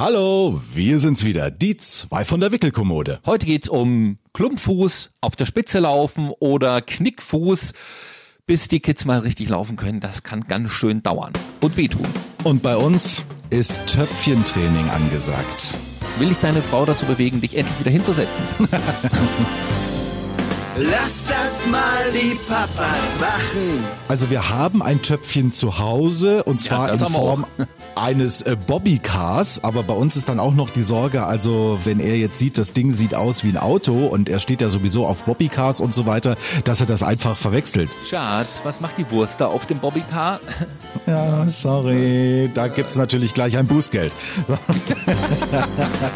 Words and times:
Hallo, 0.00 0.60
wir 0.74 1.00
sind's 1.00 1.24
wieder, 1.24 1.50
die 1.50 1.76
zwei 1.76 2.24
von 2.24 2.38
der 2.38 2.52
Wickelkommode. 2.52 3.18
Heute 3.26 3.46
geht's 3.46 3.68
um 3.68 4.18
Klumpfuß, 4.32 5.10
auf 5.20 5.34
der 5.34 5.44
Spitze 5.44 5.80
laufen 5.80 6.30
oder 6.38 6.80
Knickfuß. 6.80 7.72
Bis 8.46 8.68
die 8.68 8.78
Kids 8.78 9.06
mal 9.06 9.18
richtig 9.18 9.48
laufen 9.48 9.74
können, 9.74 9.98
das 9.98 10.22
kann 10.22 10.44
ganz 10.46 10.70
schön 10.70 11.02
dauern 11.02 11.32
und 11.60 11.76
wehtun. 11.76 12.06
Und 12.44 12.62
bei 12.62 12.76
uns 12.76 13.24
ist 13.50 13.88
Töpfchentraining 13.88 14.88
angesagt. 14.88 15.74
Will 16.20 16.30
ich 16.30 16.38
deine 16.38 16.62
Frau 16.62 16.84
dazu 16.84 17.04
bewegen, 17.04 17.40
dich 17.40 17.56
endlich 17.56 17.80
wieder 17.80 17.90
hinzusetzen? 17.90 18.44
Lass 20.80 21.24
das 21.26 21.66
mal 21.66 22.12
die 22.12 22.36
Papas 22.36 23.18
machen. 23.20 23.84
Also 24.06 24.30
wir 24.30 24.48
haben 24.48 24.80
ein 24.80 25.02
Töpfchen 25.02 25.50
zu 25.50 25.80
Hause 25.80 26.44
und 26.44 26.60
zwar 26.60 26.86
das 26.86 27.02
in 27.02 27.08
Form 27.08 27.46
eines 27.96 28.42
äh, 28.42 28.56
Bobbycars, 28.64 29.64
aber 29.64 29.82
bei 29.82 29.94
uns 29.94 30.14
ist 30.16 30.28
dann 30.28 30.38
auch 30.38 30.54
noch 30.54 30.70
die 30.70 30.84
Sorge, 30.84 31.24
also 31.24 31.80
wenn 31.82 31.98
er 31.98 32.16
jetzt 32.16 32.38
sieht, 32.38 32.58
das 32.58 32.74
Ding 32.74 32.92
sieht 32.92 33.16
aus 33.16 33.42
wie 33.42 33.48
ein 33.48 33.56
Auto 33.56 34.06
und 34.06 34.28
er 34.28 34.38
steht 34.38 34.60
ja 34.60 34.68
sowieso 34.68 35.04
auf 35.04 35.24
Bobbycars 35.24 35.80
und 35.80 35.92
so 35.94 36.06
weiter, 36.06 36.36
dass 36.62 36.78
er 36.80 36.86
das 36.86 37.02
einfach 37.02 37.36
verwechselt. 37.36 37.90
Schatz, 38.08 38.60
was 38.62 38.80
macht 38.80 38.98
die 38.98 39.10
Wurst 39.10 39.40
da 39.40 39.46
auf 39.48 39.66
dem 39.66 39.80
Bobbycar? 39.80 40.38
Ja, 41.06 41.48
sorry, 41.48 42.50
da 42.52 42.68
gibt's 42.68 42.96
natürlich 42.96 43.32
gleich 43.32 43.56
ein 43.56 43.66
Bußgeld. 43.66 44.12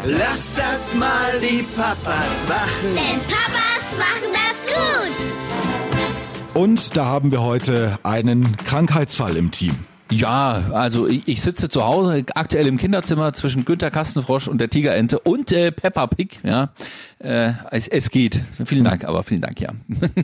Lass 0.05 0.53
das 0.53 0.93
mal 0.93 1.09
die 1.41 1.63
Papas 1.63 2.45
machen. 2.47 2.93
Denn 2.93 3.19
Papas 3.21 3.97
machen 3.97 4.29
das 4.33 4.42
gut. 4.65 6.53
Und 6.53 6.95
da 6.95 7.05
haben 7.05 7.31
wir 7.31 7.41
heute 7.41 7.97
einen 8.03 8.57
Krankheitsfall 8.57 9.37
im 9.37 9.51
Team. 9.51 9.75
Ja, 10.11 10.65
also 10.73 11.07
ich, 11.07 11.27
ich 11.27 11.41
sitze 11.41 11.69
zu 11.69 11.83
Hause, 11.83 12.23
aktuell 12.35 12.67
im 12.67 12.77
Kinderzimmer 12.77 13.33
zwischen 13.33 13.65
Günter 13.65 13.89
Kastenfrosch 13.89 14.47
und 14.47 14.59
der 14.59 14.69
Tigerente 14.69 15.19
und 15.19 15.51
äh, 15.51 15.71
Peppa 15.71 16.05
Pig. 16.07 16.39
Ja, 16.43 16.71
äh, 17.19 17.53
es, 17.71 17.87
es 17.87 18.11
geht. 18.11 18.41
Vielen 18.65 18.83
Dank, 18.83 19.05
aber 19.05 19.23
vielen 19.23 19.41
Dank, 19.41 19.59
ja. 19.59 19.71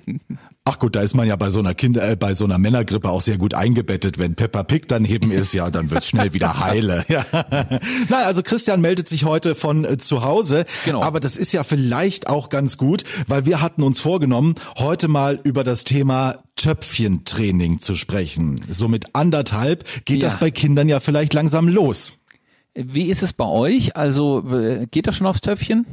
Ach 0.71 0.77
gut, 0.77 0.95
da 0.95 1.01
ist 1.01 1.15
man 1.15 1.27
ja 1.27 1.35
bei 1.35 1.49
so 1.49 1.59
einer 1.59 1.73
Kinder, 1.73 2.07
äh, 2.07 2.15
bei 2.15 2.35
so 2.35 2.45
einer 2.45 2.59
Männergrippe 2.59 3.09
auch 3.09 3.21
sehr 3.21 3.39
gut 3.39 3.55
eingebettet. 3.55 4.19
Wenn 4.19 4.35
Peppa 4.35 4.61
Pig 4.61 4.83
daneben 4.87 5.31
ist, 5.31 5.51
ja, 5.53 5.71
dann 5.71 5.89
wird's 5.89 6.07
schnell 6.07 6.33
wieder 6.33 6.59
heile. 6.59 7.03
Ja. 7.09 7.25
Nein, 7.31 8.25
also 8.25 8.43
Christian 8.43 8.81
meldet 8.81 9.09
sich 9.09 9.25
heute 9.25 9.55
von 9.55 9.83
äh, 9.83 9.97
zu 9.97 10.23
Hause. 10.23 10.65
Genau. 10.85 11.01
Aber 11.01 11.19
das 11.19 11.37
ist 11.37 11.51
ja 11.53 11.63
vielleicht 11.63 12.27
auch 12.27 12.49
ganz 12.49 12.77
gut, 12.77 13.03
weil 13.27 13.47
wir 13.47 13.61
hatten 13.61 13.81
uns 13.81 13.99
vorgenommen, 13.99 14.55
heute 14.77 15.07
mal 15.07 15.39
über 15.43 15.63
das 15.63 15.85
Thema 15.85 16.37
Töpfchentraining 16.55 17.81
zu 17.81 17.95
sprechen. 17.95 18.61
So 18.69 18.87
mit 18.87 19.15
anderthalb 19.15 19.85
geht 20.05 20.21
Ja. 20.21 20.29
das 20.29 20.39
bei 20.39 20.51
Kindern 20.51 20.87
ja 20.87 20.99
vielleicht 20.99 21.33
langsam 21.33 21.67
los. 21.67 22.13
Wie 22.75 23.05
ist 23.05 23.23
es 23.23 23.33
bei 23.33 23.45
euch? 23.45 23.95
Also 23.95 24.47
äh, 24.51 24.85
geht 24.91 25.07
das 25.07 25.15
schon 25.15 25.25
aufs 25.27 25.41
Töpfchen? 25.41 25.85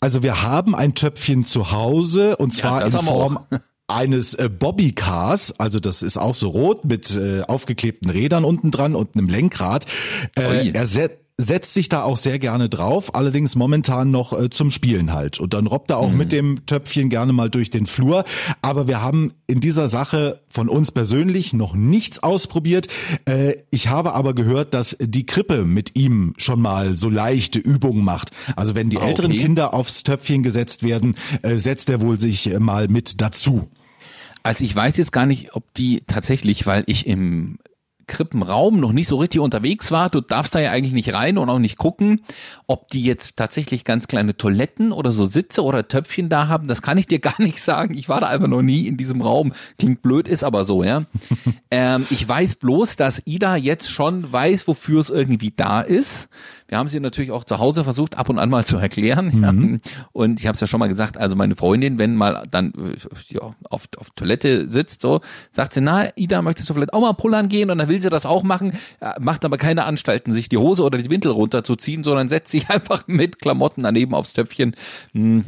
Also 0.00 0.22
wir 0.22 0.42
haben 0.42 0.74
ein 0.74 0.94
Töpfchen 0.94 1.44
zu 1.44 1.72
Hause 1.72 2.36
und 2.36 2.52
zwar 2.54 2.80
das 2.80 2.94
in 2.94 3.00
Form. 3.02 3.38
Eines 3.88 4.34
äh, 4.34 4.48
Bobbycars, 4.48 5.58
also 5.58 5.80
das 5.80 6.02
ist 6.02 6.18
auch 6.18 6.34
so 6.34 6.50
rot 6.50 6.84
mit 6.84 7.16
äh, 7.16 7.42
aufgeklebten 7.42 8.10
Rädern 8.10 8.44
unten 8.44 8.70
dran 8.70 8.94
und 8.94 9.16
einem 9.16 9.28
Lenkrad. 9.28 9.86
Äh, 10.36 10.70
er 10.70 10.86
se 10.86 11.10
setzt 11.40 11.72
sich 11.72 11.88
da 11.88 12.02
auch 12.02 12.16
sehr 12.16 12.40
gerne 12.40 12.68
drauf, 12.68 13.14
allerdings 13.14 13.54
momentan 13.54 14.10
noch 14.10 14.32
äh, 14.32 14.50
zum 14.50 14.72
Spielen 14.72 15.12
halt. 15.12 15.38
Und 15.38 15.54
dann 15.54 15.68
robbt 15.68 15.88
er 15.90 15.98
auch 15.98 16.12
mit 16.12 16.32
dem 16.32 16.66
Töpfchen 16.66 17.10
gerne 17.10 17.32
mal 17.32 17.48
durch 17.48 17.70
den 17.70 17.86
Flur. 17.86 18.24
Aber 18.60 18.88
wir 18.88 19.00
haben 19.02 19.34
in 19.46 19.60
dieser 19.60 19.86
Sache 19.86 20.40
von 20.48 20.68
uns 20.68 20.90
persönlich 20.90 21.52
noch 21.52 21.74
nichts 21.74 22.24
ausprobiert. 22.24 22.88
Äh, 23.24 23.54
ich 23.70 23.86
habe 23.86 24.14
aber 24.14 24.34
gehört, 24.34 24.74
dass 24.74 24.96
die 25.00 25.26
Krippe 25.26 25.64
mit 25.64 25.96
ihm 25.96 26.34
schon 26.38 26.60
mal 26.60 26.96
so 26.96 27.08
leichte 27.08 27.60
Übungen 27.60 28.02
macht. 28.02 28.32
Also 28.56 28.74
wenn 28.74 28.90
die 28.90 28.98
Ah, 28.98 29.06
älteren 29.06 29.30
okay. 29.30 29.40
Kinder 29.42 29.74
aufs 29.74 30.02
Töpfchen 30.02 30.42
gesetzt 30.42 30.82
werden, 30.82 31.14
äh, 31.42 31.54
setzt 31.54 31.88
er 31.88 32.00
wohl 32.00 32.18
sich 32.18 32.52
äh, 32.52 32.58
mal 32.58 32.88
mit 32.88 33.20
dazu. 33.20 33.68
Also 34.42 34.64
ich 34.64 34.74
weiß 34.74 34.96
jetzt 34.96 35.12
gar 35.12 35.26
nicht, 35.26 35.54
ob 35.54 35.72
die 35.74 36.02
tatsächlich, 36.06 36.66
weil 36.66 36.84
ich 36.86 37.06
im 37.06 37.58
Krippenraum 38.08 38.80
noch 38.80 38.92
nicht 38.92 39.06
so 39.06 39.18
richtig 39.18 39.40
unterwegs 39.40 39.92
war, 39.92 40.10
du 40.10 40.20
darfst 40.20 40.54
da 40.54 40.58
ja 40.58 40.72
eigentlich 40.72 40.92
nicht 40.92 41.14
rein 41.14 41.38
und 41.38 41.48
auch 41.48 41.60
nicht 41.60 41.78
gucken, 41.78 42.22
ob 42.66 42.88
die 42.88 43.04
jetzt 43.04 43.36
tatsächlich 43.36 43.84
ganz 43.84 44.08
kleine 44.08 44.36
Toiletten 44.36 44.90
oder 44.90 45.12
so 45.12 45.24
Sitze 45.24 45.62
oder 45.62 45.86
Töpfchen 45.86 46.28
da 46.28 46.48
haben, 46.48 46.66
das 46.66 46.82
kann 46.82 46.98
ich 46.98 47.06
dir 47.06 47.18
gar 47.28 47.40
nicht 47.40 47.62
sagen. 47.62 47.96
Ich 47.96 48.08
war 48.08 48.20
da 48.20 48.26
einfach 48.28 48.48
noch 48.48 48.62
nie 48.62 48.88
in 48.88 48.96
diesem 48.96 49.20
Raum. 49.20 49.52
Klingt 49.78 50.02
blöd, 50.02 50.26
ist 50.26 50.42
aber 50.42 50.64
so, 50.64 50.82
ja. 50.82 51.04
ähm, 51.70 52.06
ich 52.10 52.26
weiß 52.26 52.56
bloß, 52.56 52.96
dass 52.96 53.22
Ida 53.26 53.54
jetzt 53.56 53.90
schon 53.90 54.32
weiß, 54.32 54.66
wofür 54.66 55.00
es 55.00 55.10
irgendwie 55.10 55.52
da 55.54 55.82
ist. 55.82 56.28
Wir 56.68 56.78
haben 56.78 56.88
sie 56.88 57.00
natürlich 57.00 57.30
auch 57.30 57.44
zu 57.44 57.58
Hause 57.58 57.82
versucht, 57.82 58.18
ab 58.18 58.28
und 58.28 58.38
an 58.38 58.50
mal 58.50 58.64
zu 58.64 58.76
erklären. 58.76 59.42
Ja. 59.42 59.98
Und 60.12 60.38
ich 60.38 60.46
habe 60.46 60.54
es 60.54 60.60
ja 60.60 60.66
schon 60.66 60.80
mal 60.80 60.88
gesagt, 60.88 61.16
also 61.16 61.34
meine 61.34 61.56
Freundin, 61.56 61.98
wenn 61.98 62.14
mal 62.14 62.42
dann 62.50 62.72
äh, 62.72 63.34
ja, 63.34 63.54
auf, 63.70 63.88
auf 63.96 64.10
Toilette 64.14 64.70
sitzt, 64.70 65.00
so, 65.00 65.20
sagt 65.50 65.72
sie, 65.72 65.80
na, 65.80 66.08
Ida, 66.16 66.42
möchtest 66.42 66.68
du 66.68 66.74
vielleicht 66.74 66.92
auch 66.92 67.00
mal 67.00 67.14
pullern 67.14 67.48
gehen? 67.48 67.70
Und 67.70 67.78
dann 67.78 67.88
will 67.88 68.02
sie 68.02 68.10
das 68.10 68.26
auch 68.26 68.42
machen, 68.42 68.72
macht 69.18 69.44
aber 69.44 69.56
keine 69.56 69.84
Anstalten, 69.84 70.32
sich 70.32 70.48
die 70.48 70.58
Hose 70.58 70.84
oder 70.84 70.98
die 70.98 71.10
Windel 71.10 71.32
runterzuziehen, 71.32 72.04
sondern 72.04 72.28
setzt 72.28 72.50
sich 72.50 72.68
einfach 72.70 73.06
mit 73.06 73.40
Klamotten 73.40 73.82
daneben 73.82 74.14
aufs 74.14 74.34
Töpfchen. 74.34 74.74
Hm. 75.12 75.44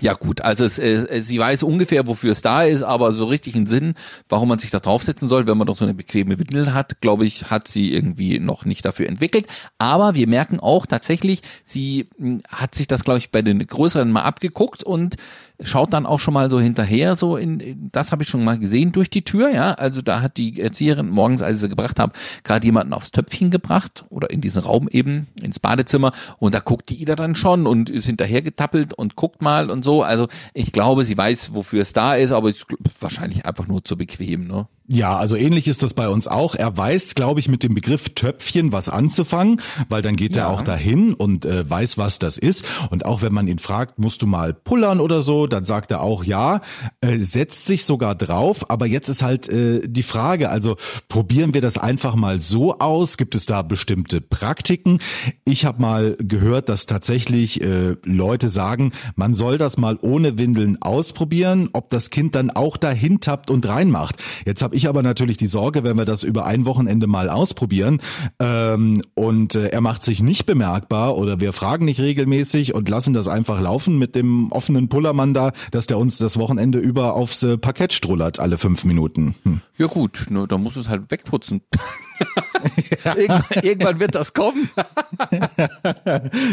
Ja 0.00 0.14
gut, 0.14 0.40
also 0.40 0.64
es, 0.64 0.78
äh, 0.78 1.20
sie 1.20 1.38
weiß 1.38 1.62
ungefähr, 1.62 2.06
wofür 2.06 2.32
es 2.32 2.42
da 2.42 2.62
ist, 2.62 2.82
aber 2.82 3.12
so 3.12 3.24
richtig 3.24 3.54
einen 3.56 3.66
Sinn, 3.66 3.94
warum 4.28 4.48
man 4.48 4.58
sich 4.58 4.70
da 4.70 4.78
draufsetzen 4.78 5.28
soll, 5.28 5.46
wenn 5.46 5.58
man 5.58 5.66
doch 5.66 5.76
so 5.76 5.84
eine 5.84 5.94
bequeme 5.94 6.38
Windel 6.38 6.72
hat, 6.74 7.00
glaube 7.00 7.24
ich, 7.24 7.50
hat 7.50 7.68
sie 7.68 7.92
irgendwie 7.92 8.38
noch 8.38 8.64
nicht 8.64 8.84
dafür 8.84 9.08
entwickelt. 9.08 9.46
Aber 9.78 10.14
wir 10.14 10.28
merken 10.28 10.60
auch 10.60 10.86
tatsächlich, 10.86 11.42
sie 11.64 12.08
mh, 12.18 12.38
hat 12.48 12.74
sich 12.74 12.86
das, 12.86 13.04
glaube 13.04 13.18
ich, 13.18 13.30
bei 13.30 13.42
den 13.42 13.66
größeren 13.66 14.10
mal 14.10 14.22
abgeguckt 14.22 14.84
und 14.84 15.16
schaut 15.60 15.92
dann 15.92 16.06
auch 16.06 16.20
schon 16.20 16.34
mal 16.34 16.50
so 16.50 16.60
hinterher, 16.60 17.16
so 17.16 17.36
in, 17.36 17.90
das 17.92 18.12
habe 18.12 18.22
ich 18.22 18.28
schon 18.28 18.44
mal 18.44 18.58
gesehen 18.58 18.92
durch 18.92 19.10
die 19.10 19.22
Tür, 19.22 19.50
ja. 19.50 19.72
Also 19.72 20.02
da 20.02 20.20
hat 20.22 20.36
die 20.36 20.60
Erzieherin 20.60 21.08
morgens, 21.08 21.42
als 21.42 21.56
ich 21.56 21.62
sie 21.62 21.68
gebracht 21.68 21.98
habe, 21.98 22.12
gerade 22.44 22.64
jemanden 22.64 22.92
aufs 22.92 23.10
Töpfchen 23.10 23.50
gebracht 23.50 24.04
oder 24.08 24.30
in 24.30 24.40
diesen 24.40 24.62
Raum 24.62 24.88
eben, 24.88 25.26
ins 25.42 25.58
Badezimmer 25.58 26.12
und 26.38 26.54
da 26.54 26.60
guckt 26.60 26.88
die 26.90 27.00
Ida 27.00 27.16
dann 27.16 27.34
schon 27.34 27.66
und 27.66 27.90
ist 27.90 28.06
hinterher 28.06 28.42
getappelt 28.42 28.94
und 28.94 29.16
guckt 29.16 29.42
mal 29.42 29.70
und 29.70 29.84
so. 29.84 30.02
Also 30.02 30.28
ich 30.54 30.72
glaube, 30.72 31.04
sie 31.04 31.18
weiß, 31.18 31.54
wofür 31.54 31.82
es 31.82 31.92
da 31.92 32.14
ist, 32.14 32.32
aber 32.32 32.48
es 32.48 32.58
ist 32.58 32.66
wahrscheinlich 33.00 33.44
einfach 33.44 33.66
nur 33.66 33.84
zu 33.84 33.96
bequem, 33.96 34.46
ne? 34.46 34.68
Ja, 34.90 35.18
also 35.18 35.36
ähnlich 35.36 35.68
ist 35.68 35.82
das 35.82 35.92
bei 35.92 36.08
uns 36.08 36.26
auch. 36.26 36.54
Er 36.54 36.74
weiß, 36.74 37.14
glaube 37.14 37.40
ich, 37.40 37.48
mit 37.50 37.62
dem 37.62 37.74
Begriff 37.74 38.08
Töpfchen 38.14 38.72
was 38.72 38.88
anzufangen, 38.88 39.60
weil 39.90 40.00
dann 40.00 40.16
geht 40.16 40.34
er 40.34 40.44
Ja. 40.44 40.48
auch 40.48 40.62
dahin 40.62 41.12
und 41.12 41.44
äh, 41.44 41.68
weiß, 41.68 41.98
was 41.98 42.18
das 42.18 42.38
ist. 42.38 42.64
Und 42.88 43.04
auch 43.04 43.20
wenn 43.20 43.34
man 43.34 43.48
ihn 43.48 43.58
fragt, 43.58 43.98
musst 43.98 44.22
du 44.22 44.26
mal 44.26 44.54
pullern 44.54 45.00
oder 45.00 45.20
so, 45.20 45.46
dann 45.46 45.66
sagt 45.66 45.90
er 45.90 46.00
auch 46.00 46.24
ja, 46.24 46.62
äh, 47.02 47.18
setzt 47.18 47.66
sich 47.66 47.84
sogar 47.84 48.14
drauf. 48.14 48.70
Aber 48.70 48.86
jetzt 48.86 49.10
ist 49.10 49.20
halt 49.22 49.50
äh, 49.52 49.86
die 49.86 50.02
Frage, 50.02 50.48
also 50.48 50.76
probieren 51.08 51.52
wir 51.52 51.60
das 51.60 51.76
einfach 51.76 52.14
mal 52.14 52.40
so 52.40 52.78
aus? 52.78 53.18
Gibt 53.18 53.34
es 53.34 53.44
da 53.44 53.60
bestimmte 53.60 54.22
Praktiken? 54.22 55.00
Ich 55.44 55.66
habe 55.66 55.82
mal 55.82 56.16
gehört, 56.18 56.70
dass 56.70 56.86
tatsächlich 56.86 57.60
äh, 57.60 57.96
Leute 58.06 58.48
sagen, 58.48 58.92
man 59.16 59.34
soll 59.34 59.58
das 59.58 59.76
mal 59.76 59.98
ohne 60.00 60.38
Windeln 60.38 60.80
ausprobieren, 60.80 61.68
ob 61.74 61.90
das 61.90 62.08
Kind 62.08 62.34
dann 62.34 62.50
auch 62.50 62.78
dahin 62.78 63.20
tappt 63.20 63.50
und 63.50 63.68
reinmacht. 63.68 64.16
Jetzt 64.46 64.62
habe 64.62 64.77
ich 64.78 64.88
aber 64.88 65.02
natürlich 65.02 65.36
die 65.36 65.46
Sorge, 65.46 65.84
wenn 65.84 65.96
wir 65.96 66.04
das 66.04 66.22
über 66.22 66.46
ein 66.46 66.64
Wochenende 66.64 67.06
mal 67.06 67.28
ausprobieren 67.28 68.00
ähm, 68.40 69.02
und 69.14 69.54
äh, 69.54 69.68
er 69.68 69.80
macht 69.80 70.02
sich 70.02 70.22
nicht 70.22 70.46
bemerkbar 70.46 71.16
oder 71.16 71.40
wir 71.40 71.52
fragen 71.52 71.84
nicht 71.84 72.00
regelmäßig 72.00 72.74
und 72.74 72.88
lassen 72.88 73.12
das 73.12 73.28
einfach 73.28 73.60
laufen 73.60 73.98
mit 73.98 74.14
dem 74.14 74.50
offenen 74.52 74.88
Pullermann 74.88 75.34
da, 75.34 75.52
dass 75.70 75.86
der 75.86 75.98
uns 75.98 76.18
das 76.18 76.38
Wochenende 76.38 76.78
über 76.78 77.14
aufs 77.14 77.42
äh, 77.42 77.58
Parkett 77.58 77.92
strullert 77.92 78.40
alle 78.40 78.56
fünf 78.56 78.84
Minuten. 78.84 79.34
Hm. 79.42 79.60
Ja 79.76 79.86
gut, 79.86 80.26
ne, 80.30 80.46
da 80.48 80.56
muss 80.56 80.76
es 80.76 80.88
halt 80.88 81.10
wegputzen. 81.10 81.60
irgendwann, 83.04 83.44
irgendwann 83.62 84.00
wird 84.00 84.14
das 84.14 84.34
kommen. 84.34 84.70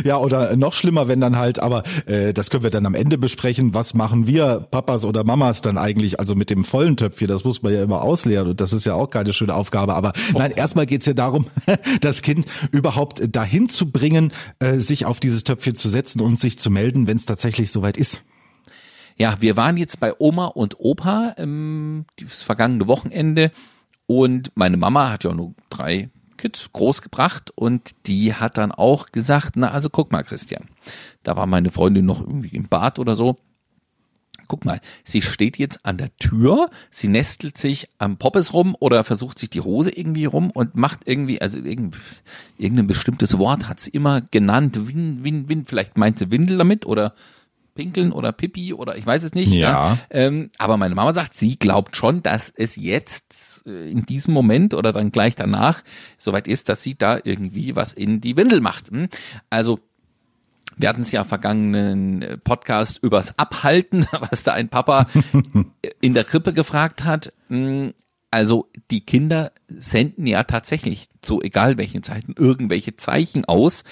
Ja, 0.04 0.18
oder 0.18 0.56
noch 0.56 0.74
schlimmer, 0.74 1.08
wenn 1.08 1.20
dann 1.20 1.38
halt, 1.38 1.60
aber 1.60 1.84
äh, 2.06 2.34
das 2.34 2.50
können 2.50 2.64
wir 2.64 2.70
dann 2.70 2.86
am 2.86 2.96
Ende 2.96 3.18
besprechen, 3.18 3.74
was 3.74 3.94
machen 3.94 4.28
wir, 4.28 4.68
Papas 4.72 5.06
oder 5.06 5.24
Mamas 5.24 5.62
dann 5.62 5.78
eigentlich, 5.78 6.20
also 6.20 6.36
mit 6.36 6.50
dem 6.50 6.64
vollen 6.64 6.98
Töpfchen, 6.98 7.28
das 7.28 7.44
muss 7.44 7.62
man 7.62 7.74
ja 7.74 7.84
immer 7.84 8.02
ausleeren 8.02 8.50
und 8.50 8.62
das 8.62 8.74
ist 8.74 8.86
ja 8.86 8.94
auch 8.94 9.10
keine 9.10 9.34
schöne 9.34 9.54
Aufgabe, 9.54 9.96
aber 9.96 10.14
nein, 10.34 10.52
erstmal 10.52 10.86
geht's 10.86 11.06
ja 11.06 11.14
darum, 11.14 11.46
das 12.02 12.22
Kind 12.22 12.46
überhaupt 12.72 13.22
dahin 13.36 13.70
zu 13.70 13.92
bringen, 13.92 14.32
äh, 14.60 14.80
sich 14.80 15.06
auf 15.06 15.20
dieses 15.20 15.44
Töpfchen 15.44 15.76
zu 15.76 15.90
setzen 15.90 16.22
und 16.22 16.40
sich 16.40 16.60
zu 16.60 16.70
melden, 16.70 17.08
wenn 17.08 17.18
es 17.18 17.26
tatsächlich 17.26 17.72
soweit 17.72 17.98
ist. 17.98 18.24
Ja, 19.18 19.38
wir 19.40 19.56
waren 19.56 19.78
jetzt 19.78 20.00
bei 20.00 20.14
Oma 20.20 20.48
und 20.48 20.80
Opa 20.80 21.36
ähm, 21.38 22.06
das 22.20 22.44
vergangene 22.44 22.88
Wochenende 22.88 23.52
und 24.08 24.52
meine 24.56 24.78
Mama 24.78 25.12
hat 25.12 25.24
ja 25.24 25.34
nur 25.34 25.54
drei 25.70 26.10
Kids 26.38 26.72
großgebracht 26.74 27.52
und 27.56 28.08
die 28.08 28.34
hat 28.34 28.58
dann 28.58 28.72
auch 28.72 29.08
gesagt, 29.12 29.56
na 29.56 29.72
also 29.72 29.90
guck 29.90 30.12
mal 30.12 30.24
Christian, 30.24 30.68
da 31.24 31.36
war 31.36 31.46
meine 31.46 31.72
Freundin 31.72 32.06
noch 32.06 32.22
irgendwie 32.22 32.56
im 32.56 32.68
Bad 32.68 33.00
oder 33.00 33.16
so, 33.16 33.38
guck 34.48 34.66
mal, 34.66 34.80
sie 35.04 35.22
steht 35.22 35.58
jetzt 35.58 35.86
an 35.86 35.98
der 35.98 36.16
Tür, 36.18 36.70
sie 36.92 37.08
nestelt 37.08 37.58
sich 37.58 37.88
am 37.98 38.18
Poppes 38.18 38.54
rum 38.54 38.76
oder 38.80 39.04
versucht 39.04 39.40
sich 39.40 39.50
die 39.50 39.62
Hose 39.62 39.92
irgendwie 39.92 40.26
rum 40.26 40.52
und 40.52 40.76
macht 40.76 41.02
irgendwie, 41.06 41.42
also 41.42 41.58
irgend, 41.60 41.98
irgendein 42.58 42.88
bestimmtes 42.88 43.38
Wort 43.38 43.68
hat 43.68 43.80
sie 43.80 43.92
immer 43.92 44.22
genannt. 44.22 44.88
Win, 44.88 45.24
win, 45.24 45.50
win, 45.50 45.66
vielleicht 45.66 45.98
meint 45.98 46.20
sie 46.20 46.32
Windel 46.32 46.58
damit 46.58 46.86
oder 46.86 47.14
Pinkeln 47.76 48.12
oder 48.12 48.32
Pipi 48.32 48.74
oder 48.74 48.98
ich 48.98 49.06
weiß 49.06 49.22
es 49.24 49.34
nicht. 49.34 49.54
Ja. 49.54 49.98
Ähm, 50.10 50.50
aber 50.58 50.78
meine 50.78 50.96
Mama 50.96 51.14
sagt, 51.14 51.34
sie 51.34 51.60
glaubt 51.60 51.96
schon, 51.96 52.24
dass 52.24 52.50
es 52.50 52.76
jetzt 52.78 53.68
äh, 53.68 53.92
in 53.92 54.06
diesem 54.06 54.34
Moment 54.34 54.74
oder 54.74 54.94
dann 54.94 55.12
gleich 55.12 55.36
danach 55.36 55.84
soweit 56.18 56.48
ist, 56.48 56.70
dass 56.70 56.82
sie 56.82 56.96
da 56.98 57.20
irgendwie 57.24 57.76
was 57.76 57.94
in 57.94 58.22
die 58.22 58.38
Windel 58.38 58.62
macht. 58.62 58.90
Hm? 58.90 59.10
Also 59.50 59.80
wir 60.78 60.90
hatten 60.90 61.04
es 61.04 61.12
ja 61.12 61.24
vergangenen 61.24 62.22
äh, 62.22 62.38
Podcast 62.38 63.00
übers 63.04 63.38
Abhalten, 63.38 64.08
was 64.30 64.44
da 64.44 64.54
ein 64.54 64.70
Papa 64.70 65.06
in 66.02 66.14
der 66.14 66.24
Krippe 66.24 66.54
gefragt 66.54 67.04
hat. 67.04 67.32
Hm, 67.50 67.94
Also 68.32 68.70
die 68.92 69.06
Kinder 69.06 69.52
senden 69.68 70.28
ja 70.28 70.44
tatsächlich 70.44 71.08
zu 71.22 71.42
egal 71.42 71.78
welchen 71.78 72.04
Zeiten 72.04 72.36
irgendwelche 72.38 72.96
Zeichen 72.98 73.46
aus 73.46 73.84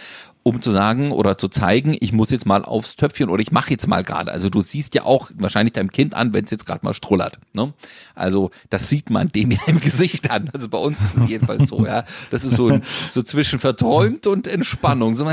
um 0.44 0.62
zu 0.62 0.72
sagen 0.72 1.12
oder 1.12 1.38
zu 1.38 1.48
zeigen, 1.48 1.96
ich 2.00 2.12
muss 2.12 2.30
jetzt 2.30 2.46
mal 2.46 2.66
aufs 2.66 2.98
Töpfchen 2.98 3.30
oder 3.30 3.42
ich 3.42 3.52
mache 3.52 3.72
jetzt 3.72 3.88
mal 3.88 4.04
gerade. 4.04 4.32
Also 4.32 4.50
du 4.50 4.62
siehst 4.62 4.94
ja 4.94 5.04
auch 5.04 5.32
wahrscheinlich 5.36 5.74
deinem 5.74 5.92
Kind 5.92 6.14
an, 6.14 6.34
wenn 6.34 6.44
es 6.44 6.52
jetzt 6.52 6.66
gerade 6.66 6.86
mal 6.86 6.94
strullert. 6.94 7.40
Ne? 7.54 7.74
Also 8.14 8.52
das 8.70 8.90
sieht 8.90 9.10
man 9.10 9.32
dem 9.32 9.52
ja 9.52 9.60
im 9.68 9.80
Gesicht 9.80 10.30
an. 10.30 10.50
Also 10.54 10.68
bei 10.70 10.78
uns 10.78 11.02
ist 11.02 11.18
es 11.18 11.30
jedenfalls 11.30 11.70
so, 11.70 11.86
ja. 11.86 12.04
Das 12.30 12.44
ist 12.44 12.58
so, 12.58 12.68
ein, 12.68 12.84
so 13.10 13.22
zwischen 13.22 13.60
verträumt 13.60 14.28
und 14.28 14.48
Entspannung. 14.48 15.16
So, 15.16 15.26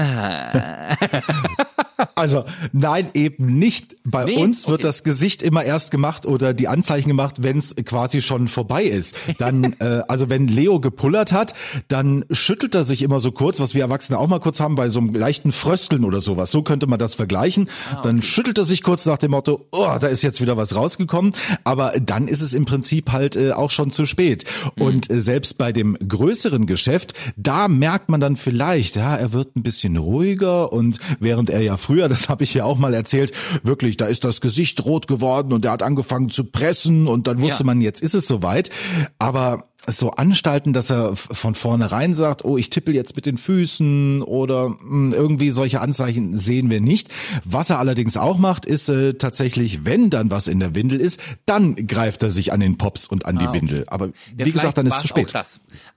Also 2.14 2.44
nein, 2.72 3.10
eben 3.14 3.58
nicht. 3.58 3.96
Bei 4.04 4.24
Nee? 4.24 4.36
uns 4.36 4.66
wird 4.68 4.80
Okay. 4.80 4.86
das 4.88 5.02
Gesicht 5.04 5.42
immer 5.42 5.64
erst 5.64 5.90
gemacht 5.90 6.24
oder 6.24 6.54
die 6.54 6.68
Anzeichen 6.68 7.08
gemacht, 7.08 7.42
wenn 7.42 7.58
es 7.58 7.74
quasi 7.84 8.22
schon 8.22 8.48
vorbei 8.48 8.84
ist. 8.84 9.14
Dann, 9.38 9.74
äh, 9.80 10.02
also 10.08 10.30
wenn 10.30 10.48
Leo 10.48 10.80
gepullert 10.80 11.32
hat, 11.32 11.52
dann 11.88 12.24
schüttelt 12.30 12.74
er 12.74 12.84
sich 12.84 13.02
immer 13.02 13.18
so 13.20 13.32
kurz, 13.32 13.60
was 13.60 13.74
wir 13.74 13.82
Erwachsene 13.82 14.18
auch 14.18 14.28
mal 14.28 14.40
kurz 14.40 14.60
haben, 14.60 14.76
bei 14.76 14.88
so 14.88 14.99
einem 15.08 15.14
leichten 15.14 15.52
Frösteln 15.52 16.04
oder 16.04 16.20
sowas. 16.20 16.50
So 16.50 16.62
könnte 16.62 16.86
man 16.86 16.98
das 16.98 17.14
vergleichen. 17.14 17.68
Ah, 17.94 18.02
Dann 18.02 18.22
schüttelt 18.22 18.58
er 18.58 18.64
sich 18.64 18.82
kurz 18.82 19.06
nach 19.06 19.18
dem 19.18 19.32
Motto, 19.32 19.66
oh, 19.72 19.96
da 20.00 20.06
ist 20.08 20.22
jetzt 20.22 20.40
wieder 20.40 20.56
was 20.56 20.74
rausgekommen. 20.74 21.32
Aber 21.64 21.92
dann 22.00 22.28
ist 22.28 22.40
es 22.40 22.52
im 22.54 22.64
Prinzip 22.64 23.12
halt 23.12 23.36
äh, 23.36 23.52
auch 23.52 23.70
schon 23.70 23.90
zu 23.90 24.06
spät. 24.06 24.44
Mhm. 24.76 24.82
Und 24.82 25.10
äh, 25.10 25.20
selbst 25.20 25.58
bei 25.58 25.72
dem 25.72 25.96
größeren 26.06 26.66
Geschäft, 26.66 27.14
da 27.36 27.68
merkt 27.68 28.08
man 28.08 28.20
dann 28.20 28.36
vielleicht, 28.36 28.96
ja, 28.96 29.16
er 29.16 29.32
wird 29.32 29.56
ein 29.56 29.62
bisschen 29.62 29.96
ruhiger 29.96 30.72
und 30.72 30.98
während 31.18 31.50
er 31.50 31.60
ja 31.60 31.76
früher, 31.76 32.08
das 32.10 32.28
habe 32.28 32.44
ich 32.44 32.54
ja 32.54 32.64
auch 32.64 32.78
mal 32.78 32.94
erzählt, 32.94 33.32
wirklich, 33.62 33.96
da 33.96 34.06
ist 34.06 34.24
das 34.24 34.40
Gesicht 34.40 34.84
rot 34.84 35.06
geworden 35.06 35.52
und 35.52 35.64
er 35.64 35.72
hat 35.72 35.82
angefangen 35.82 36.30
zu 36.30 36.44
pressen 36.44 37.06
und 37.06 37.26
dann 37.26 37.40
wusste 37.40 37.60
Ja. 37.62 37.66
man, 37.66 37.80
jetzt 37.80 38.00
ist 38.02 38.14
es 38.14 38.26
soweit. 38.28 38.70
Aber 39.18 39.69
so 39.86 40.10
anstalten, 40.12 40.72
dass 40.72 40.90
er 40.90 41.16
von 41.16 41.54
vornherein 41.54 42.14
sagt, 42.14 42.44
oh, 42.44 42.56
ich 42.58 42.70
tippel 42.70 42.94
jetzt 42.94 43.16
mit 43.16 43.26
den 43.26 43.38
Füßen 43.38 44.22
oder 44.22 44.68
mh, 44.68 45.14
irgendwie 45.14 45.50
solche 45.50 45.80
Anzeichen 45.80 46.36
sehen 46.36 46.70
wir 46.70 46.80
nicht. 46.80 47.08
Was 47.44 47.70
er 47.70 47.78
allerdings 47.78 48.16
auch 48.16 48.38
macht, 48.38 48.66
ist 48.66 48.88
äh, 48.88 49.14
tatsächlich, 49.14 49.84
wenn 49.84 50.10
dann 50.10 50.30
was 50.30 50.46
in 50.48 50.60
der 50.60 50.74
Windel 50.74 51.00
ist, 51.00 51.20
dann 51.46 51.86
greift 51.86 52.22
er 52.22 52.30
sich 52.30 52.52
an 52.52 52.60
den 52.60 52.76
Pops 52.78 53.08
und 53.08 53.26
an 53.26 53.38
die 53.38 53.46
Windel. 53.52 53.84
Aber 53.88 54.08
Ja, 54.36 54.44
wie 54.46 54.52
gesagt, 54.52 54.78
dann 54.78 54.86
ist 54.86 54.94
es 54.96 55.00
zu 55.00 55.08
spät. 55.08 55.32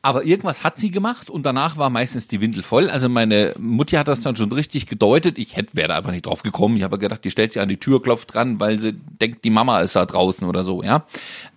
Aber 0.01 0.24
irgendwas 0.24 0.63
hat 0.63 0.77
sie 0.79 0.91
gemacht 0.91 1.29
und 1.29 1.45
danach 1.45 1.77
war 1.77 1.89
meistens 1.89 2.27
die 2.27 2.41
Windel 2.41 2.63
voll. 2.63 2.89
Also 2.89 3.09
meine 3.09 3.53
Mutti 3.59 3.95
hat 3.95 4.07
das 4.07 4.21
dann 4.21 4.36
schon 4.36 4.51
richtig 4.51 4.88
gedeutet. 4.88 5.38
Ich 5.38 5.56
hätte 5.56 5.75
wäre 5.75 5.89
da 5.89 5.97
einfach 5.97 6.12
nicht 6.12 6.25
drauf 6.25 6.44
gekommen. 6.44 6.77
Ich 6.77 6.83
habe 6.83 6.97
gedacht, 6.97 7.24
die 7.24 7.31
stellt 7.31 7.53
sich 7.53 7.62
an 7.62 7.69
die 7.69 7.77
Tür, 7.77 8.01
klopft 8.01 8.33
dran, 8.33 8.59
weil 8.59 8.79
sie 8.79 8.94
denkt, 8.94 9.44
die 9.44 9.50
Mama 9.50 9.81
ist 9.81 9.95
da 9.95 10.06
draußen 10.06 10.47
oder 10.47 10.63
so, 10.63 10.83
ja. 10.83 11.06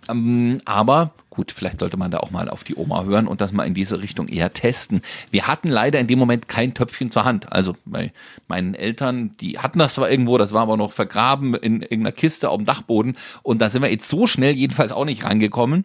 Ähm, 0.09 0.59
aber 0.65 1.13
gut, 1.31 1.53
vielleicht 1.53 1.81
sollte 1.81 1.97
man 1.97 2.11
da 2.11 2.19
auch 2.19 2.31
mal 2.31 2.49
auf 2.49 2.65
die 2.65 2.75
Oma 2.77 3.05
hören 3.05 3.29
und 3.29 3.41
das 3.41 3.53
mal 3.53 3.65
in 3.65 3.75
diese 3.75 4.01
Richtung 4.01 4.29
eher 4.29 4.53
testen. 4.53 5.03
Wir 5.31 5.47
hatten 5.47 5.69
leider 5.69 6.01
in 6.01 6.07
dem 6.07 6.19
Moment 6.19 6.49
kein 6.49 6.73
Töpfchen 6.73 7.11
zur 7.11 7.25
Hand. 7.25 7.53
Also 7.53 7.77
bei 7.85 8.13
meinen 8.49 8.75
Eltern, 8.75 9.37
die 9.41 9.59
hatten 9.59 9.79
das 9.79 9.95
zwar 9.95 10.11
irgendwo, 10.11 10.39
das 10.39 10.53
war 10.53 10.63
aber 10.63 10.77
noch 10.77 10.93
vergraben 10.93 11.55
in 11.55 11.83
irgendeiner 11.83 12.13
Kiste 12.13 12.49
auf 12.49 12.57
dem 12.57 12.65
Dachboden 12.65 13.17
und 13.43 13.61
da 13.61 13.69
sind 13.69 13.83
wir 13.83 13.91
jetzt 13.91 14.09
so 14.09 14.27
schnell 14.27 14.55
jedenfalls 14.57 14.93
auch 14.93 15.05
nicht 15.05 15.25
rangekommen. 15.25 15.85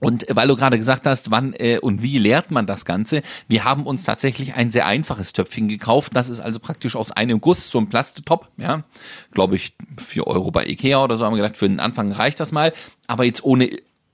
Und 0.00 0.28
äh, 0.28 0.36
weil 0.36 0.48
du 0.48 0.56
gerade 0.56 0.78
gesagt 0.78 1.06
hast, 1.06 1.30
wann 1.30 1.54
äh, 1.54 1.78
und 1.78 2.02
wie 2.02 2.18
leert 2.18 2.50
man 2.50 2.66
das 2.66 2.84
Ganze, 2.84 3.22
wir 3.48 3.64
haben 3.64 3.86
uns 3.86 4.04
tatsächlich 4.04 4.54
ein 4.54 4.70
sehr 4.70 4.86
einfaches 4.86 5.32
Töpfchen 5.32 5.68
gekauft. 5.68 6.14
Das 6.14 6.28
ist 6.28 6.40
also 6.40 6.60
praktisch 6.60 6.96
aus 6.96 7.10
einem 7.10 7.40
Guss, 7.40 7.70
so 7.70 7.78
ein 7.78 7.88
Plastetop, 7.88 8.48
ja, 8.56 8.84
glaube 9.32 9.56
ich, 9.56 9.74
vier 9.98 10.26
Euro 10.26 10.50
bei 10.50 10.66
Ikea 10.66 11.02
oder 11.02 11.16
so, 11.16 11.24
haben 11.24 11.34
wir 11.34 11.42
gedacht, 11.42 11.56
für 11.56 11.68
den 11.68 11.80
Anfang 11.80 12.12
reicht 12.12 12.40
das 12.40 12.52
mal, 12.52 12.72
aber 13.06 13.24
jetzt 13.24 13.44
ohne 13.44 13.70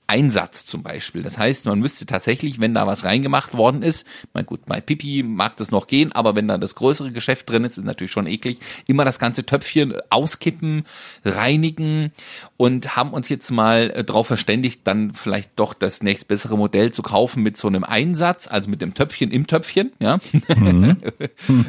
Einsatz 0.07 0.65
zum 0.65 0.83
Beispiel. 0.83 1.23
Das 1.23 1.37
heißt, 1.37 1.65
man 1.65 1.79
müsste 1.79 2.05
tatsächlich, 2.05 2.59
wenn 2.59 2.73
da 2.73 2.85
was 2.85 3.05
reingemacht 3.05 3.55
worden 3.55 3.81
ist, 3.81 4.05
mein 4.33 4.45
gut, 4.45 4.65
bei 4.65 4.79
Pipi 4.81 5.23
mag 5.23 5.57
das 5.57 5.71
noch 5.71 5.87
gehen, 5.87 6.11
aber 6.11 6.35
wenn 6.35 6.47
da 6.47 6.57
das 6.57 6.75
größere 6.75 7.11
Geschäft 7.11 7.49
drin 7.49 7.63
ist, 7.63 7.77
ist 7.77 7.85
natürlich 7.85 8.11
schon 8.11 8.27
eklig, 8.27 8.59
immer 8.87 9.05
das 9.05 9.19
ganze 9.19 9.45
Töpfchen 9.45 9.95
auskippen, 10.09 10.83
reinigen 11.23 12.11
und 12.57 12.95
haben 12.95 13.11
uns 13.11 13.29
jetzt 13.29 13.49
mal 13.51 13.91
äh, 13.91 14.03
darauf 14.03 14.27
verständigt, 14.27 14.81
dann 14.83 15.13
vielleicht 15.13 15.51
doch 15.55 15.73
das 15.73 16.03
nächstbessere 16.03 16.57
Modell 16.57 16.91
zu 16.91 17.01
kaufen 17.01 17.41
mit 17.41 17.57
so 17.57 17.67
einem 17.67 17.83
Einsatz, 17.83 18.47
also 18.47 18.69
mit 18.69 18.81
dem 18.81 18.93
Töpfchen 18.93 19.31
im 19.31 19.47
Töpfchen, 19.47 19.91
ja. 19.99 20.19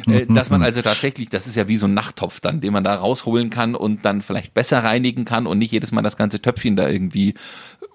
Äh, 0.07 0.25
Dass 0.27 0.49
man 0.49 0.63
also 0.63 0.81
tatsächlich, 0.81 1.29
das 1.29 1.47
ist 1.47 1.55
ja 1.55 1.67
wie 1.67 1.77
so 1.77 1.87
ein 1.87 1.93
Nachttopf 1.93 2.39
dann, 2.39 2.61
den 2.61 2.73
man 2.73 2.83
da 2.83 2.95
rausholen 2.95 3.49
kann 3.49 3.75
und 3.75 4.05
dann 4.05 4.21
vielleicht 4.21 4.53
besser 4.53 4.83
reinigen 4.83 5.25
kann 5.25 5.47
und 5.47 5.57
nicht 5.57 5.71
jedes 5.71 5.91
Mal 5.91 6.01
das 6.01 6.17
ganze 6.17 6.41
Töpfchen 6.41 6.75
da 6.75 6.87
irgendwie, 6.87 7.33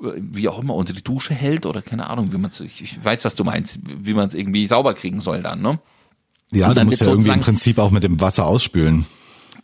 wie 0.02 0.48
auch 0.48 0.58
immer, 0.58 0.74
unter 0.74 0.92
die 0.92 1.02
Dusche 1.02 1.34
hält 1.34 1.66
oder 1.66 1.82
keine 1.82 2.08
Ahnung, 2.08 2.32
wie 2.32 2.38
man 2.38 2.50
es, 2.50 2.60
ich, 2.60 2.82
ich 2.82 3.04
weiß, 3.04 3.24
was 3.24 3.34
du 3.34 3.44
meinst, 3.44 3.78
wie 3.82 4.14
man 4.14 4.26
es 4.26 4.34
irgendwie 4.34 4.66
sauber 4.66 4.94
kriegen 4.94 5.20
soll 5.20 5.42
dann, 5.42 5.62
ne? 5.62 5.78
Ja, 6.50 6.66
Und 6.66 6.70
du 6.72 6.80
dann 6.80 6.86
musst 6.88 7.00
ja 7.00 7.06
irgendwie 7.06 7.30
im 7.30 7.40
Prinzip 7.40 7.78
auch 7.78 7.90
mit 7.90 8.02
dem 8.02 8.20
Wasser 8.20 8.46
ausspülen. 8.46 9.06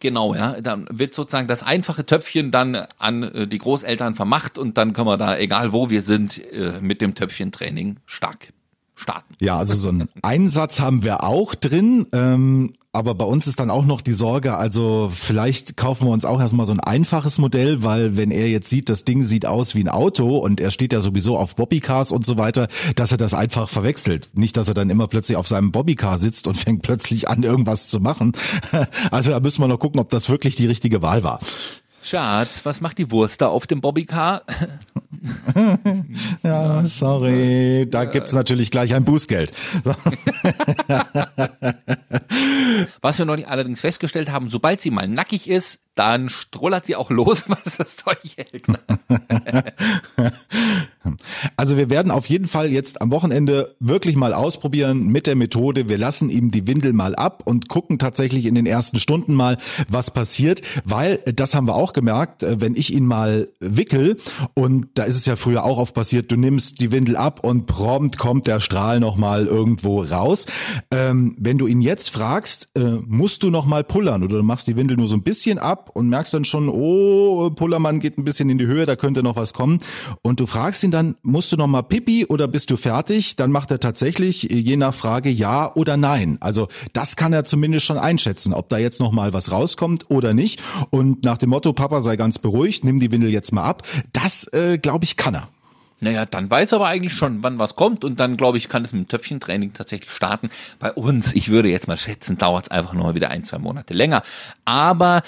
Genau, 0.00 0.34
ja. 0.34 0.60
Dann 0.60 0.86
wird 0.90 1.14
sozusagen 1.14 1.48
das 1.48 1.62
einfache 1.62 2.06
Töpfchen 2.06 2.50
dann 2.50 2.76
an 2.98 3.22
äh, 3.24 3.46
die 3.46 3.58
Großeltern 3.58 4.14
vermacht 4.14 4.58
und 4.58 4.78
dann 4.78 4.92
können 4.92 5.08
wir 5.08 5.16
da, 5.16 5.36
egal 5.36 5.72
wo 5.72 5.90
wir 5.90 6.02
sind, 6.02 6.40
äh, 6.52 6.80
mit 6.80 7.00
dem 7.00 7.14
Töpfchentraining 7.14 7.96
stark 8.06 8.52
starten. 8.94 9.34
Ja, 9.40 9.58
also 9.58 9.74
so 9.74 9.88
einen 9.88 10.08
Einsatz 10.22 10.80
haben 10.80 11.02
wir 11.02 11.24
auch 11.24 11.54
drin. 11.54 12.06
Ähm, 12.12 12.74
aber 12.98 13.14
bei 13.14 13.24
uns 13.24 13.46
ist 13.46 13.60
dann 13.60 13.70
auch 13.70 13.84
noch 13.84 14.00
die 14.00 14.12
Sorge, 14.12 14.56
also 14.56 15.10
vielleicht 15.14 15.76
kaufen 15.76 16.08
wir 16.08 16.12
uns 16.12 16.24
auch 16.24 16.40
erstmal 16.40 16.66
so 16.66 16.72
ein 16.72 16.80
einfaches 16.80 17.38
Modell, 17.38 17.84
weil 17.84 18.16
wenn 18.16 18.32
er 18.32 18.48
jetzt 18.48 18.68
sieht, 18.68 18.88
das 18.88 19.04
Ding 19.04 19.22
sieht 19.22 19.46
aus 19.46 19.76
wie 19.76 19.84
ein 19.84 19.88
Auto 19.88 20.36
und 20.38 20.60
er 20.60 20.72
steht 20.72 20.92
ja 20.92 21.00
sowieso 21.00 21.38
auf 21.38 21.54
Bobbycars 21.54 22.10
und 22.10 22.26
so 22.26 22.38
weiter, 22.38 22.66
dass 22.96 23.12
er 23.12 23.18
das 23.18 23.34
einfach 23.34 23.68
verwechselt. 23.68 24.30
Nicht, 24.32 24.56
dass 24.56 24.66
er 24.66 24.74
dann 24.74 24.90
immer 24.90 25.06
plötzlich 25.06 25.36
auf 25.36 25.46
seinem 25.46 25.70
Bobbycar 25.70 26.18
sitzt 26.18 26.48
und 26.48 26.56
fängt 26.58 26.82
plötzlich 26.82 27.28
an, 27.28 27.44
irgendwas 27.44 27.88
zu 27.88 28.00
machen. 28.00 28.32
Also 29.10 29.30
da 29.30 29.40
müssen 29.40 29.62
wir 29.62 29.68
noch 29.68 29.78
gucken, 29.78 30.00
ob 30.00 30.08
das 30.08 30.28
wirklich 30.28 30.56
die 30.56 30.66
richtige 30.66 31.02
Wahl 31.02 31.22
war. 31.22 31.40
Schatz, 32.02 32.64
was 32.64 32.80
macht 32.80 32.98
die 32.98 33.10
Wurst 33.10 33.40
da 33.40 33.48
auf 33.48 33.66
dem 33.66 33.80
Bobbycar? 33.80 34.42
Ja, 36.42 36.84
sorry, 36.86 37.86
da 37.88 38.04
gibt's 38.04 38.32
natürlich 38.32 38.70
gleich 38.70 38.94
ein 38.94 39.04
Bußgeld. 39.04 39.52
Was 43.00 43.18
wir 43.18 43.24
neulich 43.24 43.48
allerdings 43.48 43.80
festgestellt 43.80 44.30
haben, 44.30 44.48
sobald 44.48 44.80
sie 44.80 44.90
mal 44.90 45.08
nackig 45.08 45.48
ist, 45.48 45.80
dann 45.98 46.28
strullert 46.28 46.86
sie 46.86 46.96
auch 46.96 47.10
los, 47.10 47.44
was 47.48 47.76
das 47.76 47.96
Zeug 47.96 48.18
hält. 48.36 48.64
Also 51.56 51.76
wir 51.76 51.90
werden 51.90 52.10
auf 52.10 52.26
jeden 52.26 52.46
Fall 52.46 52.70
jetzt 52.70 53.00
am 53.00 53.10
Wochenende 53.10 53.74
wirklich 53.80 54.16
mal 54.16 54.34
ausprobieren 54.34 55.06
mit 55.06 55.26
der 55.26 55.36
Methode. 55.36 55.88
Wir 55.88 55.98
lassen 55.98 56.28
ihm 56.28 56.50
die 56.50 56.66
Windel 56.66 56.92
mal 56.92 57.14
ab 57.14 57.42
und 57.44 57.68
gucken 57.68 57.98
tatsächlich 57.98 58.46
in 58.46 58.54
den 58.54 58.66
ersten 58.66 58.98
Stunden 58.98 59.34
mal, 59.34 59.56
was 59.88 60.10
passiert, 60.10 60.62
weil 60.84 61.20
äh, 61.24 61.32
das 61.32 61.54
haben 61.54 61.66
wir 61.66 61.74
auch 61.74 61.92
gemerkt, 61.92 62.42
äh, 62.42 62.60
wenn 62.60 62.76
ich 62.76 62.92
ihn 62.92 63.06
mal 63.06 63.48
wickel 63.60 64.18
und 64.54 64.88
da 64.94 65.04
ist 65.04 65.16
es 65.16 65.26
ja 65.26 65.36
früher 65.36 65.64
auch 65.64 65.78
oft 65.78 65.94
passiert, 65.94 66.30
du 66.30 66.36
nimmst 66.36 66.80
die 66.80 66.92
Windel 66.92 67.16
ab 67.16 67.44
und 67.44 67.66
prompt 67.66 68.18
kommt 68.18 68.46
der 68.46 68.60
Strahl 68.60 69.00
noch 69.00 69.16
mal 69.16 69.46
irgendwo 69.46 70.02
raus. 70.02 70.46
Ähm, 70.90 71.34
wenn 71.38 71.58
du 71.58 71.66
ihn 71.66 71.80
jetzt 71.80 72.10
fragst, 72.10 72.68
äh, 72.74 72.98
musst 73.06 73.42
du 73.42 73.50
noch 73.50 73.66
mal 73.66 73.84
pullern 73.84 74.22
oder 74.22 74.36
du 74.36 74.42
machst 74.42 74.66
die 74.66 74.76
Windel 74.76 74.96
nur 74.96 75.08
so 75.08 75.16
ein 75.16 75.22
bisschen 75.22 75.58
ab 75.58 75.87
und 75.94 76.08
merkst 76.08 76.34
dann 76.34 76.44
schon, 76.44 76.68
oh, 76.68 77.50
Pullermann 77.50 78.00
geht 78.00 78.18
ein 78.18 78.24
bisschen 78.24 78.50
in 78.50 78.58
die 78.58 78.66
Höhe, 78.66 78.86
da 78.86 78.96
könnte 78.96 79.22
noch 79.22 79.36
was 79.36 79.52
kommen 79.52 79.78
und 80.22 80.40
du 80.40 80.46
fragst 80.46 80.82
ihn 80.82 80.90
dann, 80.90 81.16
musst 81.22 81.52
du 81.52 81.56
noch 81.56 81.66
mal 81.66 81.82
Pipi 81.82 82.26
oder 82.26 82.48
bist 82.48 82.70
du 82.70 82.76
fertig? 82.76 83.36
Dann 83.36 83.50
macht 83.50 83.70
er 83.70 83.80
tatsächlich 83.80 84.42
je 84.42 84.76
nach 84.76 84.94
Frage 84.94 85.30
ja 85.30 85.74
oder 85.74 85.96
nein. 85.96 86.38
Also 86.40 86.68
das 86.92 87.16
kann 87.16 87.32
er 87.32 87.44
zumindest 87.44 87.86
schon 87.86 87.98
einschätzen, 87.98 88.52
ob 88.52 88.68
da 88.68 88.78
jetzt 88.78 89.00
noch 89.00 89.12
mal 89.12 89.32
was 89.32 89.52
rauskommt 89.52 90.10
oder 90.10 90.34
nicht. 90.34 90.60
Und 90.90 91.24
nach 91.24 91.38
dem 91.38 91.50
Motto, 91.50 91.72
Papa 91.72 92.02
sei 92.02 92.16
ganz 92.16 92.38
beruhigt, 92.38 92.84
nimm 92.84 93.00
die 93.00 93.10
Windel 93.10 93.30
jetzt 93.30 93.52
mal 93.52 93.64
ab. 93.64 93.82
Das, 94.12 94.46
äh, 94.52 94.78
glaube 94.78 95.04
ich, 95.04 95.16
kann 95.16 95.34
er. 95.34 95.48
Naja, 96.00 96.26
dann 96.26 96.48
weiß 96.48 96.72
er 96.72 96.76
aber 96.76 96.86
eigentlich 96.86 97.12
schon, 97.12 97.42
wann 97.42 97.58
was 97.58 97.74
kommt 97.74 98.04
und 98.04 98.20
dann, 98.20 98.36
glaube 98.36 98.56
ich, 98.56 98.68
kann 98.68 98.84
es 98.84 98.92
mit 98.92 99.02
dem 99.02 99.08
Töpfchentraining 99.08 99.72
tatsächlich 99.72 100.12
starten. 100.12 100.48
Bei 100.78 100.92
uns, 100.92 101.34
ich 101.34 101.48
würde 101.48 101.68
jetzt 101.70 101.88
mal 101.88 101.96
schätzen, 101.96 102.38
dauert 102.38 102.66
es 102.66 102.70
einfach 102.70 102.92
nur 102.92 103.04
mal 103.04 103.14
wieder 103.16 103.30
ein, 103.30 103.42
zwei 103.42 103.58
Monate 103.58 103.94
länger. 103.94 104.22
Aber 104.64 105.22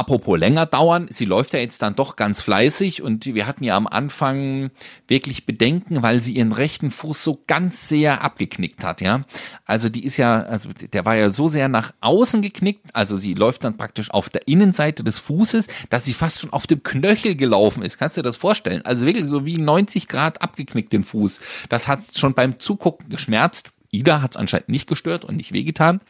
Apropos 0.00 0.38
länger 0.38 0.64
dauern, 0.64 1.08
sie 1.10 1.26
läuft 1.26 1.52
ja 1.52 1.58
jetzt 1.58 1.82
dann 1.82 1.94
doch 1.94 2.16
ganz 2.16 2.40
fleißig 2.40 3.02
und 3.02 3.26
wir 3.26 3.46
hatten 3.46 3.64
ja 3.64 3.76
am 3.76 3.86
Anfang 3.86 4.70
wirklich 5.06 5.44
Bedenken, 5.44 6.02
weil 6.02 6.22
sie 6.22 6.36
ihren 6.36 6.52
rechten 6.52 6.90
Fuß 6.90 7.22
so 7.22 7.42
ganz 7.46 7.86
sehr 7.86 8.24
abgeknickt 8.24 8.82
hat, 8.82 9.02
ja. 9.02 9.26
Also 9.66 9.90
die 9.90 10.06
ist 10.06 10.16
ja, 10.16 10.40
also 10.40 10.70
der 10.72 11.04
war 11.04 11.16
ja 11.16 11.28
so 11.28 11.48
sehr 11.48 11.68
nach 11.68 11.92
außen 12.00 12.40
geknickt, 12.40 12.86
also 12.94 13.18
sie 13.18 13.34
läuft 13.34 13.62
dann 13.64 13.76
praktisch 13.76 14.10
auf 14.10 14.30
der 14.30 14.48
Innenseite 14.48 15.04
des 15.04 15.18
Fußes, 15.18 15.66
dass 15.90 16.06
sie 16.06 16.14
fast 16.14 16.40
schon 16.40 16.54
auf 16.54 16.66
dem 16.66 16.82
Knöchel 16.82 17.36
gelaufen 17.36 17.82
ist. 17.82 17.98
Kannst 17.98 18.16
du 18.16 18.22
dir 18.22 18.28
das 18.30 18.38
vorstellen? 18.38 18.80
Also 18.86 19.04
wirklich 19.04 19.26
so 19.26 19.44
wie 19.44 19.58
90 19.58 20.08
Grad 20.08 20.40
abgeknickt 20.40 20.94
den 20.94 21.04
Fuß. 21.04 21.42
Das 21.68 21.88
hat 21.88 22.00
schon 22.16 22.32
beim 22.32 22.58
Zugucken 22.58 23.10
geschmerzt. 23.10 23.70
Ida 23.90 24.22
hat 24.22 24.30
es 24.30 24.36
anscheinend 24.38 24.70
nicht 24.70 24.88
gestört 24.88 25.26
und 25.26 25.36
nicht 25.36 25.52
wehgetan. 25.52 26.00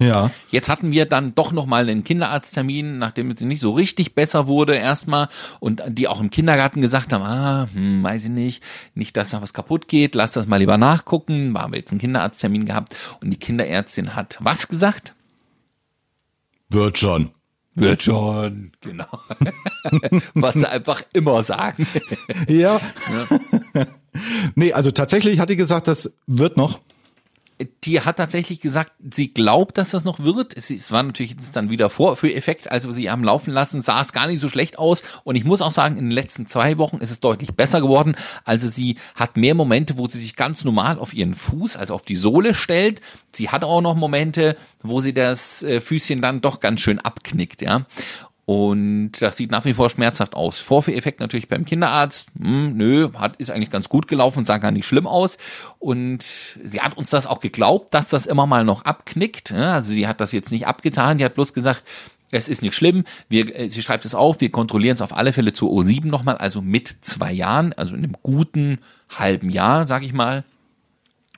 Ja. 0.00 0.30
Jetzt 0.50 0.68
hatten 0.68 0.90
wir 0.90 1.06
dann 1.06 1.34
doch 1.34 1.52
noch 1.52 1.66
mal 1.66 1.88
einen 1.88 2.02
Kinderarzttermin, 2.02 2.98
nachdem 2.98 3.30
es 3.30 3.40
nicht 3.40 3.60
so 3.60 3.72
richtig 3.72 4.14
besser 4.14 4.46
wurde 4.48 4.74
erstmal 4.74 5.28
und 5.60 5.82
die 5.86 6.08
auch 6.08 6.20
im 6.20 6.30
Kindergarten 6.30 6.80
gesagt 6.80 7.12
haben, 7.12 7.22
ah, 7.22 7.68
hm, 7.72 8.02
weiß 8.02 8.24
ich 8.24 8.30
nicht, 8.30 8.62
nicht, 8.94 9.16
dass 9.16 9.30
da 9.30 9.40
was 9.40 9.54
kaputt 9.54 9.86
geht, 9.86 10.14
lass 10.14 10.32
das 10.32 10.46
mal 10.46 10.56
lieber 10.56 10.78
nachgucken. 10.78 11.54
Waren 11.54 11.72
wir 11.72 11.78
jetzt 11.78 11.92
einen 11.92 12.00
Kinderarzttermin 12.00 12.66
gehabt 12.66 12.96
und 13.22 13.30
die 13.30 13.38
Kinderärztin 13.38 14.16
hat 14.16 14.38
was 14.40 14.68
gesagt? 14.68 15.14
Wird 16.70 16.98
schon. 16.98 17.30
Wird 17.76 18.04
schon, 18.04 18.70
genau. 18.80 19.08
was 20.34 20.54
sie 20.54 20.68
einfach 20.68 21.02
immer 21.12 21.42
sagen. 21.42 21.88
Ja. 22.46 22.80
nee, 24.54 24.72
also 24.72 24.92
tatsächlich 24.92 25.40
hat 25.40 25.50
die 25.50 25.56
gesagt, 25.56 25.88
das 25.88 26.14
wird 26.28 26.56
noch 26.56 26.78
die 27.84 28.00
hat 28.00 28.16
tatsächlich 28.16 28.60
gesagt, 28.60 28.92
sie 29.12 29.32
glaubt, 29.32 29.78
dass 29.78 29.90
das 29.90 30.04
noch 30.04 30.18
wird. 30.18 30.56
Es, 30.56 30.70
es 30.70 30.90
war 30.90 31.02
natürlich 31.02 31.36
dann 31.52 31.70
wieder 31.70 31.88
Vorführeffekt, 31.88 32.70
als 32.70 32.86
wir 32.86 32.92
sie 32.92 33.10
haben 33.10 33.22
laufen 33.22 33.52
lassen, 33.52 33.80
sah 33.80 34.02
es 34.02 34.12
gar 34.12 34.26
nicht 34.26 34.40
so 34.40 34.48
schlecht 34.48 34.78
aus. 34.78 35.02
Und 35.22 35.36
ich 35.36 35.44
muss 35.44 35.62
auch 35.62 35.70
sagen, 35.70 35.96
in 35.96 36.06
den 36.06 36.10
letzten 36.10 36.46
zwei 36.46 36.78
Wochen 36.78 36.96
ist 36.98 37.12
es 37.12 37.20
deutlich 37.20 37.54
besser 37.54 37.80
geworden. 37.80 38.16
Also 38.44 38.66
sie 38.66 38.96
hat 39.14 39.36
mehr 39.36 39.54
Momente, 39.54 39.98
wo 39.98 40.08
sie 40.08 40.18
sich 40.18 40.34
ganz 40.34 40.64
normal 40.64 40.98
auf 40.98 41.14
ihren 41.14 41.34
Fuß, 41.34 41.76
also 41.76 41.94
auf 41.94 42.04
die 42.04 42.16
Sohle 42.16 42.54
stellt. 42.54 43.00
Sie 43.32 43.50
hat 43.50 43.62
auch 43.62 43.80
noch 43.80 43.94
Momente, 43.94 44.56
wo 44.82 45.00
sie 45.00 45.14
das 45.14 45.62
äh, 45.62 45.80
Füßchen 45.80 46.20
dann 46.20 46.40
doch 46.40 46.58
ganz 46.60 46.80
schön 46.80 46.98
abknickt, 46.98 47.62
ja. 47.62 47.86
Und 48.46 49.12
das 49.22 49.38
sieht 49.38 49.50
nach 49.50 49.64
wie 49.64 49.72
vor 49.72 49.88
schmerzhaft 49.88 50.34
aus. 50.34 50.58
Vorführeffekt 50.58 51.20
natürlich 51.20 51.48
beim 51.48 51.64
Kinderarzt. 51.64 52.28
Hm, 52.38 52.76
nö, 52.76 53.10
hat, 53.14 53.36
ist 53.36 53.50
eigentlich 53.50 53.70
ganz 53.70 53.88
gut 53.88 54.06
gelaufen, 54.06 54.44
sah 54.44 54.58
gar 54.58 54.70
nicht 54.70 54.86
schlimm 54.86 55.06
aus. 55.06 55.38
Und 55.78 56.22
sie 56.22 56.80
hat 56.80 56.96
uns 56.96 57.10
das 57.10 57.26
auch 57.26 57.40
geglaubt, 57.40 57.94
dass 57.94 58.08
das 58.08 58.26
immer 58.26 58.46
mal 58.46 58.64
noch 58.64 58.84
abknickt. 58.84 59.52
Also 59.52 59.92
sie 59.92 60.06
hat 60.06 60.20
das 60.20 60.32
jetzt 60.32 60.52
nicht 60.52 60.66
abgetan, 60.66 61.18
die 61.18 61.24
hat 61.24 61.34
bloß 61.34 61.54
gesagt, 61.54 61.82
es 62.30 62.48
ist 62.48 62.62
nicht 62.62 62.74
schlimm. 62.74 63.04
Wir, 63.28 63.54
äh, 63.58 63.68
sie 63.68 63.80
schreibt 63.80 64.04
es 64.04 64.14
auf, 64.14 64.40
wir 64.40 64.50
kontrollieren 64.50 64.96
es 64.96 65.02
auf 65.02 65.16
alle 65.16 65.32
Fälle 65.32 65.52
zu 65.52 65.70
O7 65.70 66.06
nochmal, 66.06 66.36
also 66.36 66.60
mit 66.60 66.88
zwei 67.00 67.32
Jahren, 67.32 67.72
also 67.72 67.94
in 67.94 68.04
einem 68.04 68.16
guten 68.22 68.78
halben 69.08 69.50
Jahr, 69.50 69.86
sag 69.86 70.02
ich 70.02 70.12
mal. 70.12 70.44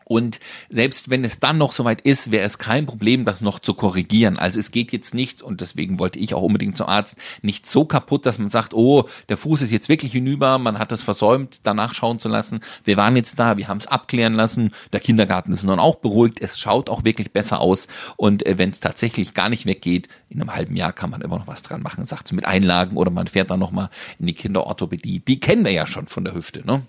Und 0.09 0.39
selbst 0.71 1.11
wenn 1.11 1.25
es 1.25 1.41
dann 1.41 1.59
noch 1.59 1.73
soweit 1.73 2.01
ist, 2.01 2.31
wäre 2.31 2.47
es 2.47 2.59
kein 2.59 2.87
Problem, 2.87 3.25
das 3.25 3.41
noch 3.41 3.59
zu 3.59 3.75
korrigieren. 3.75 4.39
Also 4.39 4.61
es 4.61 4.71
geht 4.71 4.93
jetzt 4.93 5.15
nicht, 5.15 5.43
und 5.43 5.61
deswegen 5.61 5.99
wollte 5.99 6.21
ich 6.21 6.33
auch 6.33 6.43
unbedingt 6.43 6.77
zum 6.77 6.87
Arzt, 6.87 7.17
nicht 7.43 7.69
so 7.69 7.85
kaputt, 7.85 8.25
dass 8.25 8.39
man 8.39 8.49
sagt, 8.49 8.73
oh, 8.73 9.09
der 9.29 9.37
Fuß 9.37 9.63
ist 9.63 9.73
jetzt 9.73 9.89
wirklich 9.89 10.13
hinüber, 10.13 10.59
man 10.59 10.79
hat 10.79 10.93
es 10.93 11.03
versäumt, 11.03 11.59
danach 11.65 11.93
schauen 11.93 12.21
zu 12.21 12.29
lassen. 12.29 12.61
Wir 12.85 12.97
waren 12.97 13.17
jetzt 13.17 13.41
da, 13.41 13.57
wir 13.57 13.67
haben 13.67 13.79
es 13.79 13.89
abklären 13.89 14.35
lassen. 14.35 14.71
Der 14.93 15.01
Kindergarten 15.01 15.53
ist 15.53 15.65
nun 15.65 15.81
auch 15.81 15.97
beruhigt. 15.97 16.41
Es 16.41 16.61
schaut 16.61 16.89
auch 16.89 17.03
wirklich 17.03 17.33
besser 17.33 17.59
aus. 17.59 17.89
Und 18.17 18.47
äh, 18.47 18.59
wenn 18.59 18.71
es 18.71 18.79
tatsächlich 18.79 19.35
gar 19.35 19.49
nicht 19.49 19.67
weggeht, 19.67 20.09
in 20.29 20.41
einem 20.41 20.55
halben 20.55 20.77
Jahr 20.77 20.93
kann 20.93 21.11
man 21.11 21.21
immer 21.21 21.41
noch 21.41 21.49
was 21.49 21.63
dran 21.63 21.83
machen, 21.83 22.05
sagt 22.05 22.33
mit 22.33 22.47
Einlagen 22.47 22.97
oder 22.97 23.11
man 23.11 23.27
fährt 23.27 23.51
dann 23.51 23.59
nochmal 23.59 23.91
in 24.21 24.27
die 24.27 24.35
Kinderorthopädie. 24.35 25.19
Die 25.19 25.41
kennen 25.41 25.65
wir 25.65 25.73
ja 25.73 25.85
schon 25.85 26.07
von 26.07 26.25
der 26.25 26.35
Hüfte, 26.35 26.65
ne? 26.65 26.83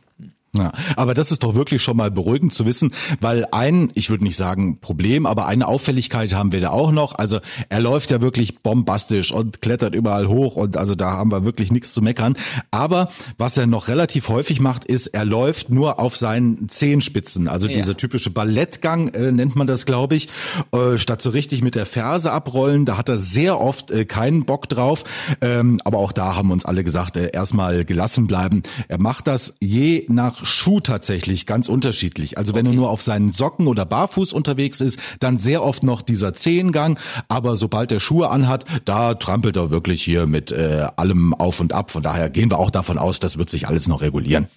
Ja, 0.58 0.74
aber 0.96 1.14
das 1.14 1.32
ist 1.32 1.44
doch 1.44 1.56
wirklich 1.56 1.82
schon 1.82 1.98
mal 1.98 2.12
beruhigend 2.12 2.54
zu 2.54 2.66
wissen, 2.66 2.92
weil 3.22 3.46
ein, 3.52 3.92
ich 3.94 4.10
würde 4.10 4.24
nicht 4.24 4.38
sagen 4.38 4.80
Problem, 4.80 5.26
aber 5.26 5.48
eine 5.48 5.68
Auffälligkeit 5.68 6.34
haben 6.34 6.52
wir 6.52 6.62
da 6.62 6.70
auch 6.70 6.92
noch. 6.92 7.16
Also 7.16 7.40
er 7.70 7.80
läuft 7.80 8.12
ja 8.12 8.22
wirklich 8.22 8.60
bombastisch 8.60 9.32
und 9.32 9.62
klettert 9.62 9.96
überall 9.96 10.28
hoch 10.28 10.56
und 10.56 10.78
also 10.78 10.96
da 10.96 11.12
haben 11.12 11.32
wir 11.32 11.46
wirklich 11.46 11.72
nichts 11.72 11.94
zu 11.94 12.02
meckern. 12.02 12.36
Aber 12.72 13.10
was 13.38 13.58
er 13.58 13.68
noch 13.68 13.88
relativ 13.88 14.30
häufig 14.30 14.60
macht, 14.60 14.86
ist, 14.86 15.08
er 15.08 15.26
läuft 15.26 15.70
nur 15.70 16.00
auf 16.00 16.16
seinen 16.16 16.70
Zehenspitzen. 16.70 17.48
Also 17.48 17.68
ja. 17.68 17.76
dieser 17.76 17.98
typische 17.98 18.30
Ballettgang 18.30 19.10
äh, 19.10 19.32
nennt 19.32 19.56
man 19.56 19.68
das, 19.68 19.86
glaube 19.86 20.16
ich, 20.16 20.30
äh, 20.72 20.98
statt 20.98 21.22
so 21.22 21.30
richtig 21.30 21.64
mit 21.64 21.76
der 21.76 21.86
Ferse 21.86 22.32
abrollen. 22.32 22.86
Da 22.86 22.98
hat 22.98 23.10
er 23.10 23.18
sehr 23.18 23.60
oft 23.60 23.92
äh, 23.92 24.06
keinen 24.06 24.46
Bock 24.46 24.70
drauf. 24.70 25.04
Ähm, 25.42 25.80
aber 25.84 26.00
auch 26.00 26.12
da 26.12 26.36
haben 26.36 26.52
uns 26.52 26.66
alle 26.66 26.84
gesagt, 26.84 27.18
äh, 27.18 27.30
erstmal 27.32 27.86
gelassen 27.86 28.28
bleiben. 28.28 28.64
Er 28.88 29.00
macht 29.00 29.28
das 29.28 29.54
je 29.60 30.06
nach 30.10 30.46
Schuh 30.48 30.80
tatsächlich 30.80 31.46
ganz 31.46 31.70
unterschiedlich. 31.70 32.38
Also 32.38 32.56
wenn 32.56 32.68
okay. 32.68 32.76
er 32.76 32.80
nur 32.80 32.90
auf 32.90 33.02
seinen 33.02 33.32
Socken 33.32 33.68
oder 33.68 33.86
barfuß 33.86 34.34
unterwegs 34.34 34.82
ist, 34.82 35.00
dann 35.20 35.38
sehr 35.38 35.64
oft 35.64 35.84
noch 35.84 36.02
dieser 36.02 36.34
Zehengang. 36.34 37.00
Aber 37.28 37.56
sobald 37.56 37.92
er 37.92 38.00
Schuhe 38.00 38.30
anhat, 38.30 38.66
da 38.86 39.14
trampelt 39.14 39.56
er 39.58 39.70
wirklich 39.70 40.04
hier 40.04 40.28
mit 40.28 40.52
äh, 40.52 40.88
allem 40.96 41.34
auf 41.34 41.60
und 41.60 41.74
ab. 41.74 41.92
Von 41.92 42.04
daher 42.04 42.30
gehen 42.30 42.52
wir 42.52 42.60
auch 42.60 42.72
davon 42.72 42.98
aus, 42.98 43.20
das 43.20 43.38
wird 43.38 43.50
sich 43.50 43.68
alles 43.68 43.88
noch 43.88 44.02
regulieren. 44.02 44.48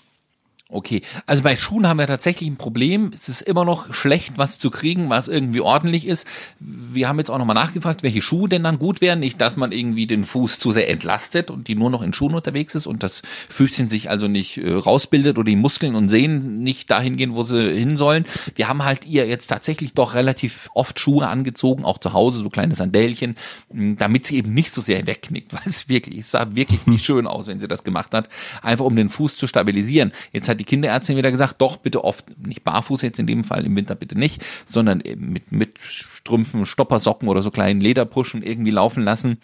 Okay, 0.72 1.02
also 1.26 1.42
bei 1.42 1.56
Schuhen 1.56 1.88
haben 1.88 1.98
wir 1.98 2.06
tatsächlich 2.06 2.48
ein 2.48 2.56
Problem. 2.56 3.10
Es 3.12 3.28
ist 3.28 3.40
immer 3.40 3.64
noch 3.64 3.92
schlecht, 3.92 4.34
was 4.36 4.56
zu 4.56 4.70
kriegen, 4.70 5.10
was 5.10 5.26
irgendwie 5.26 5.60
ordentlich 5.60 6.06
ist. 6.06 6.28
Wir 6.60 7.08
haben 7.08 7.18
jetzt 7.18 7.28
auch 7.28 7.38
nochmal 7.38 7.56
nachgefragt, 7.56 8.04
welche 8.04 8.22
Schuhe 8.22 8.48
denn 8.48 8.62
dann 8.62 8.78
gut 8.78 9.00
wären. 9.00 9.18
Nicht, 9.18 9.40
dass 9.40 9.56
man 9.56 9.72
irgendwie 9.72 10.06
den 10.06 10.22
Fuß 10.22 10.60
zu 10.60 10.70
sehr 10.70 10.88
entlastet 10.88 11.50
und 11.50 11.66
die 11.66 11.74
nur 11.74 11.90
noch 11.90 12.02
in 12.02 12.12
Schuhen 12.12 12.36
unterwegs 12.36 12.76
ist 12.76 12.86
und 12.86 13.02
das 13.02 13.22
Füßchen 13.48 13.88
sich 13.88 14.10
also 14.10 14.28
nicht 14.28 14.58
äh, 14.58 14.72
rausbildet 14.72 15.38
oder 15.38 15.46
die 15.46 15.56
Muskeln 15.56 15.96
und 15.96 16.08
Sehnen 16.08 16.62
nicht 16.62 16.88
dahin 16.88 17.16
gehen, 17.16 17.34
wo 17.34 17.42
sie 17.42 17.74
hin 17.74 17.96
sollen. 17.96 18.24
Wir 18.54 18.68
haben 18.68 18.84
halt 18.84 19.06
ihr 19.06 19.26
jetzt 19.26 19.48
tatsächlich 19.48 19.94
doch 19.94 20.14
relativ 20.14 20.70
oft 20.72 21.00
Schuhe 21.00 21.26
angezogen, 21.26 21.84
auch 21.84 21.98
zu 21.98 22.12
Hause, 22.12 22.42
so 22.42 22.48
kleine 22.48 22.76
Sandälchen, 22.76 23.34
damit 23.70 24.24
sie 24.24 24.36
eben 24.36 24.54
nicht 24.54 24.72
so 24.72 24.80
sehr 24.80 25.08
wegknickt, 25.08 25.52
weil 25.52 25.62
es 25.66 25.88
wirklich, 25.88 26.18
es 26.18 26.30
sah 26.30 26.54
wirklich 26.54 26.86
nicht 26.86 27.04
schön 27.10 27.26
aus, 27.26 27.48
wenn 27.48 27.58
sie 27.58 27.66
das 27.66 27.82
gemacht 27.82 28.14
hat. 28.14 28.28
Einfach 28.62 28.84
um 28.84 28.94
den 28.94 29.08
Fuß 29.08 29.36
zu 29.36 29.48
stabilisieren. 29.48 30.12
Jetzt 30.32 30.48
hat 30.48 30.59
die 30.60 30.64
Kinderärztin 30.64 31.16
wieder 31.16 31.30
gesagt, 31.30 31.56
doch 31.58 31.78
bitte 31.78 32.04
oft, 32.04 32.26
nicht 32.46 32.62
barfuß 32.62 33.02
jetzt 33.02 33.18
in 33.18 33.26
dem 33.26 33.44
Fall, 33.44 33.64
im 33.64 33.74
Winter 33.74 33.94
bitte 33.94 34.16
nicht, 34.16 34.44
sondern 34.66 35.02
mit, 35.16 35.50
mit 35.50 35.78
Strümpfen, 35.80 36.66
Stoppersocken 36.66 37.28
oder 37.28 37.42
so 37.42 37.50
kleinen 37.50 37.80
Lederpuschen 37.80 38.42
irgendwie 38.42 38.70
laufen 38.70 39.02
lassen 39.02 39.38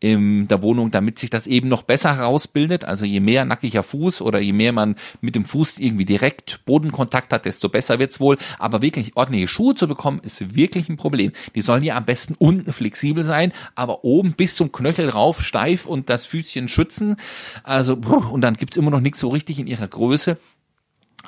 in 0.00 0.48
der 0.48 0.62
Wohnung, 0.62 0.90
damit 0.90 1.18
sich 1.18 1.28
das 1.28 1.46
eben 1.46 1.68
noch 1.68 1.82
besser 1.82 2.16
herausbildet. 2.16 2.84
Also 2.84 3.04
je 3.04 3.20
mehr 3.20 3.44
nackiger 3.44 3.82
Fuß 3.82 4.22
oder 4.22 4.40
je 4.40 4.54
mehr 4.54 4.72
man 4.72 4.96
mit 5.20 5.36
dem 5.36 5.44
Fuß 5.44 5.78
irgendwie 5.78 6.06
direkt 6.06 6.64
Bodenkontakt 6.64 7.32
hat, 7.32 7.44
desto 7.44 7.68
besser 7.68 7.98
wird's 7.98 8.18
wohl. 8.18 8.38
Aber 8.58 8.80
wirklich 8.80 9.16
ordentliche 9.16 9.48
Schuhe 9.48 9.74
zu 9.74 9.86
bekommen, 9.86 10.20
ist 10.22 10.56
wirklich 10.56 10.88
ein 10.88 10.96
Problem. 10.96 11.32
Die 11.54 11.60
sollen 11.60 11.84
ja 11.84 11.96
am 11.96 12.06
besten 12.06 12.34
unten 12.38 12.72
flexibel 12.72 13.24
sein, 13.24 13.52
aber 13.74 14.02
oben 14.02 14.32
bis 14.32 14.56
zum 14.56 14.72
Knöchel 14.72 15.10
rauf 15.10 15.44
steif 15.44 15.84
und 15.84 16.08
das 16.08 16.24
Füßchen 16.24 16.68
schützen. 16.68 17.16
Also, 17.62 17.94
und 17.94 18.40
dann 18.40 18.54
gibt's 18.54 18.78
immer 18.78 18.90
noch 18.90 19.00
nichts 19.00 19.20
so 19.20 19.28
richtig 19.28 19.58
in 19.58 19.66
ihrer 19.66 19.86
Größe. 19.88 20.38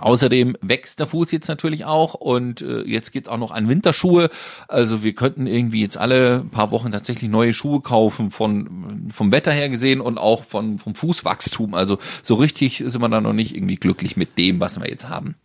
Außerdem 0.00 0.56
wächst 0.60 1.00
der 1.00 1.06
Fuß 1.06 1.30
jetzt 1.32 1.48
natürlich 1.48 1.84
auch 1.84 2.14
und 2.14 2.62
äh, 2.62 2.82
jetzt 2.82 3.12
geht's 3.12 3.28
auch 3.28 3.38
noch 3.38 3.50
an 3.50 3.68
Winterschuhe. 3.68 4.30
Also 4.68 5.02
wir 5.02 5.14
könnten 5.14 5.46
irgendwie 5.46 5.80
jetzt 5.80 5.98
alle 5.98 6.44
paar 6.50 6.70
Wochen 6.70 6.90
tatsächlich 6.90 7.30
neue 7.30 7.54
Schuhe 7.54 7.80
kaufen 7.80 8.30
von 8.30 9.08
vom 9.12 9.32
Wetter 9.32 9.52
her 9.52 9.68
gesehen 9.68 10.00
und 10.00 10.18
auch 10.18 10.44
von 10.44 10.78
vom 10.78 10.94
Fußwachstum. 10.94 11.74
Also 11.74 11.98
so 12.22 12.34
richtig 12.36 12.82
sind 12.86 13.00
wir 13.00 13.08
da 13.08 13.20
noch 13.20 13.32
nicht 13.32 13.54
irgendwie 13.54 13.76
glücklich 13.76 14.16
mit 14.16 14.38
dem, 14.38 14.60
was 14.60 14.80
wir 14.80 14.88
jetzt 14.88 15.08
haben 15.08 15.36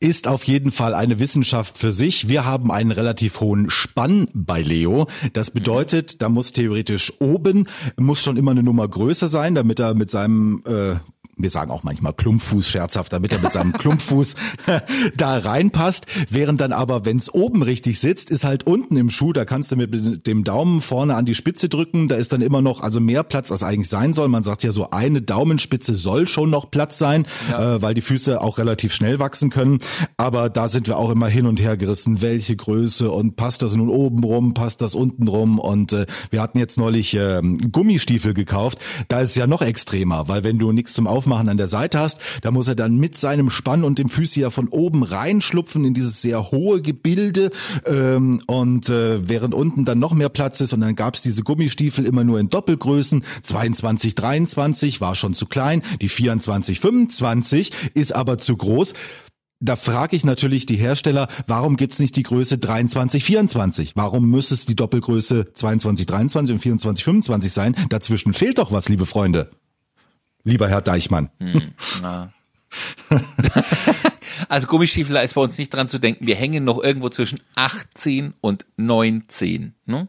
ist 0.00 0.28
auf 0.28 0.44
jeden 0.44 0.70
Fall 0.70 0.94
eine 0.94 1.18
Wissenschaft 1.18 1.78
für 1.78 1.90
sich. 1.90 2.28
Wir 2.28 2.44
haben 2.44 2.70
einen 2.70 2.92
relativ 2.92 3.40
hohen 3.40 3.68
Spann 3.68 4.28
bei 4.32 4.62
Leo. 4.62 5.08
Das 5.32 5.50
bedeutet, 5.50 6.22
da 6.22 6.28
muss 6.28 6.52
theoretisch 6.52 7.12
oben, 7.20 7.68
muss 7.96 8.22
schon 8.22 8.36
immer 8.36 8.52
eine 8.52 8.62
Nummer 8.62 8.86
größer 8.86 9.26
sein, 9.26 9.56
damit 9.56 9.80
er 9.80 9.94
mit 9.94 10.10
seinem 10.10 10.62
äh, 10.66 10.96
wir 11.38 11.50
sagen 11.50 11.70
auch 11.70 11.84
manchmal 11.84 12.12
Klumpfuß 12.12 12.68
scherzhaft, 12.68 13.12
damit 13.12 13.32
er 13.32 13.38
mit 13.38 13.52
seinem 13.52 13.72
Klumpfuß 13.72 14.34
da 15.16 15.38
reinpasst. 15.38 16.06
Während 16.28 16.60
dann 16.60 16.72
aber, 16.72 17.04
wenn 17.04 17.16
es 17.16 17.32
oben 17.32 17.62
richtig 17.62 18.00
sitzt, 18.00 18.28
ist 18.30 18.44
halt 18.44 18.66
unten 18.66 18.96
im 18.96 19.10
Schuh, 19.10 19.32
da 19.32 19.44
kannst 19.44 19.70
du 19.70 19.76
mit 19.76 20.26
dem 20.26 20.44
Daumen 20.44 20.80
vorne 20.80 21.14
an 21.14 21.24
die 21.24 21.34
Spitze 21.34 21.68
drücken. 21.68 22.08
Da 22.08 22.16
ist 22.16 22.32
dann 22.32 22.42
immer 22.42 22.60
noch 22.60 22.80
also 22.80 23.00
mehr 23.00 23.22
Platz, 23.22 23.52
als 23.52 23.62
eigentlich 23.62 23.88
sein 23.88 24.12
soll. 24.12 24.28
Man 24.28 24.42
sagt 24.42 24.64
ja 24.64 24.72
so, 24.72 24.90
eine 24.90 25.22
Daumenspitze 25.22 25.94
soll 25.94 26.26
schon 26.26 26.50
noch 26.50 26.70
Platz 26.70 26.98
sein, 26.98 27.26
ja. 27.48 27.76
äh, 27.76 27.82
weil 27.82 27.94
die 27.94 28.00
Füße 28.00 28.40
auch 28.40 28.58
relativ 28.58 28.92
schnell 28.92 29.20
wachsen 29.20 29.50
können. 29.50 29.78
Aber 30.16 30.50
da 30.50 30.66
sind 30.68 30.88
wir 30.88 30.96
auch 30.96 31.10
immer 31.10 31.28
hin 31.28 31.46
und 31.46 31.62
her 31.62 31.76
gerissen, 31.76 32.20
welche 32.20 32.56
Größe 32.56 33.10
und 33.10 33.36
passt 33.36 33.62
das 33.62 33.76
nun 33.76 33.88
oben 33.88 34.24
rum, 34.24 34.54
passt 34.54 34.80
das 34.80 34.94
unten 34.94 35.28
rum. 35.28 35.60
Und 35.60 35.92
äh, 35.92 36.06
wir 36.30 36.42
hatten 36.42 36.58
jetzt 36.58 36.78
neulich 36.78 37.14
äh, 37.14 37.40
Gummistiefel 37.70 38.34
gekauft. 38.34 38.78
Da 39.06 39.20
ist 39.20 39.30
es 39.30 39.34
ja 39.36 39.46
noch 39.46 39.62
extremer, 39.62 40.28
weil 40.28 40.42
wenn 40.42 40.58
du 40.58 40.72
nichts 40.72 40.94
zum 40.94 41.06
Aufmachen 41.06 41.27
Aufmachen 41.28 41.48
an 41.50 41.58
der 41.58 41.68
Seite 41.68 42.00
hast. 42.00 42.20
Da 42.40 42.50
muss 42.50 42.68
er 42.68 42.74
dann 42.74 42.96
mit 42.96 43.16
seinem 43.16 43.50
Spann 43.50 43.84
und 43.84 43.98
dem 43.98 44.08
ja 44.34 44.50
von 44.50 44.68
oben 44.68 45.02
reinschlupfen 45.02 45.84
in 45.84 45.94
dieses 45.94 46.22
sehr 46.22 46.50
hohe 46.50 46.80
Gebilde 46.82 47.50
ähm, 47.86 48.42
und 48.46 48.88
äh, 48.88 49.28
während 49.28 49.54
unten 49.54 49.84
dann 49.84 49.98
noch 49.98 50.12
mehr 50.12 50.28
Platz 50.28 50.60
ist 50.60 50.72
und 50.72 50.80
dann 50.80 50.94
gab's 50.96 51.20
diese 51.20 51.42
Gummistiefel 51.42 52.04
immer 52.04 52.24
nur 52.24 52.40
in 52.40 52.48
Doppelgrößen. 52.48 53.24
22, 53.42 54.14
23 54.14 55.00
war 55.00 55.14
schon 55.14 55.34
zu 55.34 55.46
klein, 55.46 55.82
die 56.00 56.08
24, 56.08 56.80
25 56.80 57.72
ist 57.94 58.14
aber 58.14 58.38
zu 58.38 58.56
groß. 58.56 58.94
Da 59.60 59.76
frage 59.76 60.16
ich 60.16 60.24
natürlich 60.24 60.66
die 60.66 60.76
Hersteller, 60.76 61.28
warum 61.46 61.76
gibt's 61.76 61.98
nicht 61.98 62.16
die 62.16 62.22
Größe 62.22 62.58
23, 62.58 63.24
24? 63.24 63.92
Warum 63.96 64.30
müsste 64.30 64.54
es 64.54 64.66
die 64.66 64.76
Doppelgröße 64.76 65.52
22, 65.52 66.06
23 66.06 66.54
und 66.54 66.60
24, 66.60 67.04
25 67.04 67.52
sein? 67.52 67.76
Dazwischen 67.88 68.32
fehlt 68.32 68.58
doch 68.58 68.72
was, 68.72 68.88
liebe 68.88 69.06
Freunde. 69.06 69.50
Lieber 70.48 70.68
Herr 70.68 70.80
Deichmann. 70.80 71.30
Hm, 71.38 71.72
also 74.48 74.66
Gummistiefel 74.66 75.16
ist 75.16 75.34
bei 75.34 75.40
uns 75.42 75.58
nicht 75.58 75.72
dran 75.74 75.88
zu 75.88 75.98
denken. 75.98 76.26
Wir 76.26 76.36
hängen 76.36 76.64
noch 76.64 76.82
irgendwo 76.82 77.10
zwischen 77.10 77.40
18 77.54 78.34
und 78.40 78.64
19. 78.76 79.74
Ne? 79.84 80.08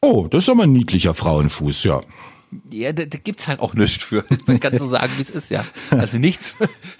Oh, 0.00 0.26
das 0.28 0.44
ist 0.44 0.48
aber 0.50 0.64
ein 0.64 0.72
niedlicher 0.72 1.14
Frauenfuß, 1.14 1.84
ja. 1.84 2.02
Ja, 2.70 2.92
da, 2.92 3.04
da 3.04 3.18
gibt's 3.18 3.48
halt 3.48 3.60
auch 3.60 3.72
nichts 3.74 4.04
für. 4.04 4.24
Man 4.46 4.60
kann 4.60 4.78
so 4.78 4.86
sagen, 4.86 5.12
wie 5.16 5.22
es 5.22 5.30
ist, 5.30 5.50
ja. 5.50 5.64
Also 5.90 6.18
nichts. 6.18 6.54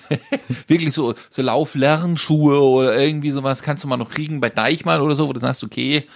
Wirklich 0.67 0.95
so, 0.95 1.15
so 1.29 1.43
Lauflernschuhe 1.43 2.61
oder 2.61 2.99
irgendwie 2.99 3.31
sowas 3.31 3.63
kannst 3.63 3.85
du 3.85 3.89
mal 3.89 3.99
noch 3.99 4.11
kriegen 4.11 4.41
bei 4.41 4.49
Deichmann 4.49 5.03
oder 5.03 5.15
so, 5.15 5.29
wo 5.29 5.33
du 5.35 5.41
sagst, 5.41 5.63
okay, 5.63 6.07